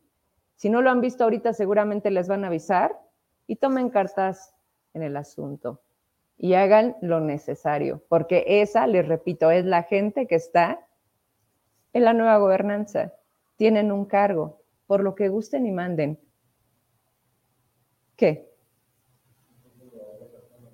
[0.57, 3.01] si no lo han visto ahorita, seguramente les van a avisar
[3.47, 4.55] y tomen cartas
[4.95, 5.81] en el asunto
[6.43, 10.87] y hagan lo necesario, porque esa, les repito, es la gente que está
[11.93, 13.13] en la nueva gobernanza.
[13.57, 16.19] Tienen un cargo, por lo que gusten y manden.
[18.17, 18.51] ¿Qué?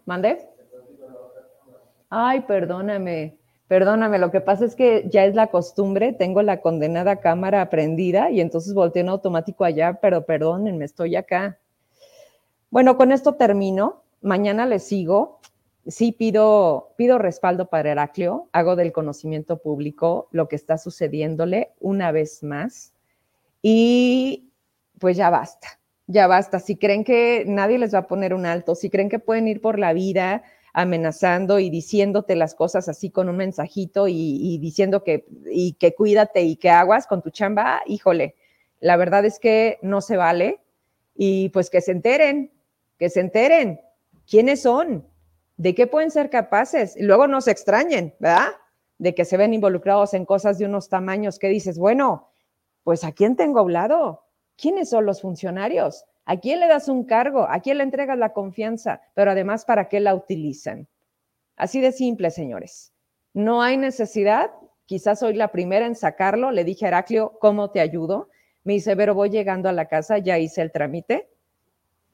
[0.05, 0.48] ¿Mande?
[2.09, 3.36] Ay, perdóname,
[3.66, 4.18] perdóname.
[4.18, 8.40] Lo que pasa es que ya es la costumbre, tengo la condenada cámara prendida y
[8.40, 11.59] entonces volteo en automático allá, pero perdónenme, estoy acá.
[12.70, 14.05] Bueno, con esto termino.
[14.20, 15.40] Mañana les sigo
[15.86, 22.12] sí pido, pido respaldo para Heraclio, hago del conocimiento público lo que está sucediéndole una
[22.12, 22.93] vez más
[23.62, 24.51] y
[24.98, 26.59] pues ya basta, ya basta.
[26.59, 29.60] Si creen que nadie les va a poner un alto, si creen que pueden ir
[29.60, 35.02] por la vida amenazando y diciéndote las cosas así con un mensajito y, y diciendo
[35.05, 38.34] que, y que cuídate y que aguas con tu chamba, híjole,
[38.80, 40.60] la verdad es que no se vale
[41.14, 42.51] y pues que se enteren,
[42.98, 43.80] que se enteren
[44.28, 45.07] quiénes son,
[45.57, 48.48] de qué pueden ser capaces y luego no se extrañen, ¿verdad?
[48.98, 52.31] De que se ven involucrados en cosas de unos tamaños que dices, bueno,
[52.82, 54.24] pues ¿a quién tengo hablado?
[54.57, 56.05] ¿Quiénes son los funcionarios?
[56.24, 57.47] ¿A quién le das un cargo?
[57.48, 59.01] ¿A quién le entregas la confianza?
[59.15, 60.89] Pero además, ¿para qué la utilizan?
[61.57, 62.93] Así de simple, señores.
[63.32, 64.51] No hay necesidad.
[64.86, 66.51] Quizás soy la primera en sacarlo.
[66.51, 68.28] Le dije a Heraclio, ¿cómo te ayudo?
[68.65, 71.28] Me dice, pero voy llegando a la casa, ya hice el trámite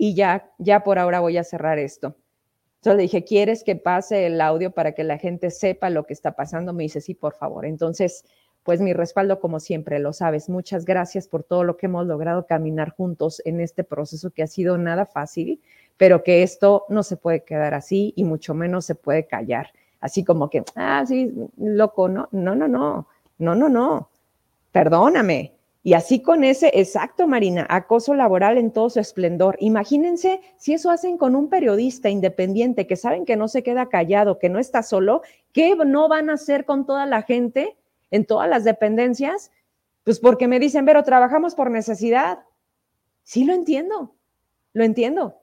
[0.03, 2.17] y ya, ya por ahora voy a cerrar esto.
[2.79, 6.13] Entonces le dije, ¿quieres que pase el audio para que la gente sepa lo que
[6.13, 6.73] está pasando?
[6.73, 7.65] Me dice, sí, por favor.
[7.65, 8.25] Entonces,
[8.65, 10.49] pues mi respaldo como siempre, lo sabes.
[10.49, 14.49] Muchas gracias por todo lo que hemos logrado caminar juntos en este proceso que ha
[14.49, 15.61] sido nada fácil,
[15.99, 19.69] pero que esto no se puede quedar así y mucho menos se puede callar.
[20.01, 23.07] Así como que, ah, sí, loco, no, no, no, no,
[23.39, 24.09] no, no, no,
[24.73, 25.53] perdóname.
[25.85, 29.57] Y así con ese, exacto, Marina, acoso laboral en todo su esplendor.
[29.59, 34.39] Imagínense si eso hacen con un periodista independiente que saben que no se queda callado,
[34.39, 35.23] que no está solo,
[35.53, 37.77] ¿qué no van a hacer con toda la gente
[38.13, 39.51] en todas las dependencias,
[40.05, 42.41] pues porque me dicen, pero trabajamos por necesidad.
[43.25, 44.15] Sí, lo entiendo,
[44.75, 45.41] lo entiendo,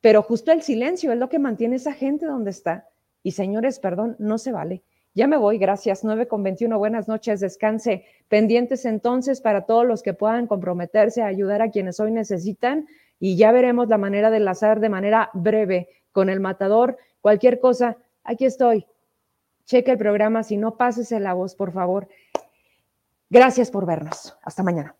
[0.00, 2.88] pero justo el silencio es lo que mantiene esa gente donde está.
[3.22, 4.84] Y señores, perdón, no se vale.
[5.14, 6.04] Ya me voy, gracias.
[6.04, 8.06] 9 con 21, buenas noches, descanse.
[8.28, 12.86] Pendientes entonces para todos los que puedan comprometerse a ayudar a quienes hoy necesitan
[13.20, 16.96] y ya veremos la manera de enlazar de manera breve con el matador.
[17.20, 18.86] Cualquier cosa, aquí estoy
[19.66, 22.08] cheque el programa, si no, pásese la voz, por favor.
[23.28, 24.36] Gracias por vernos.
[24.42, 24.96] Hasta mañana.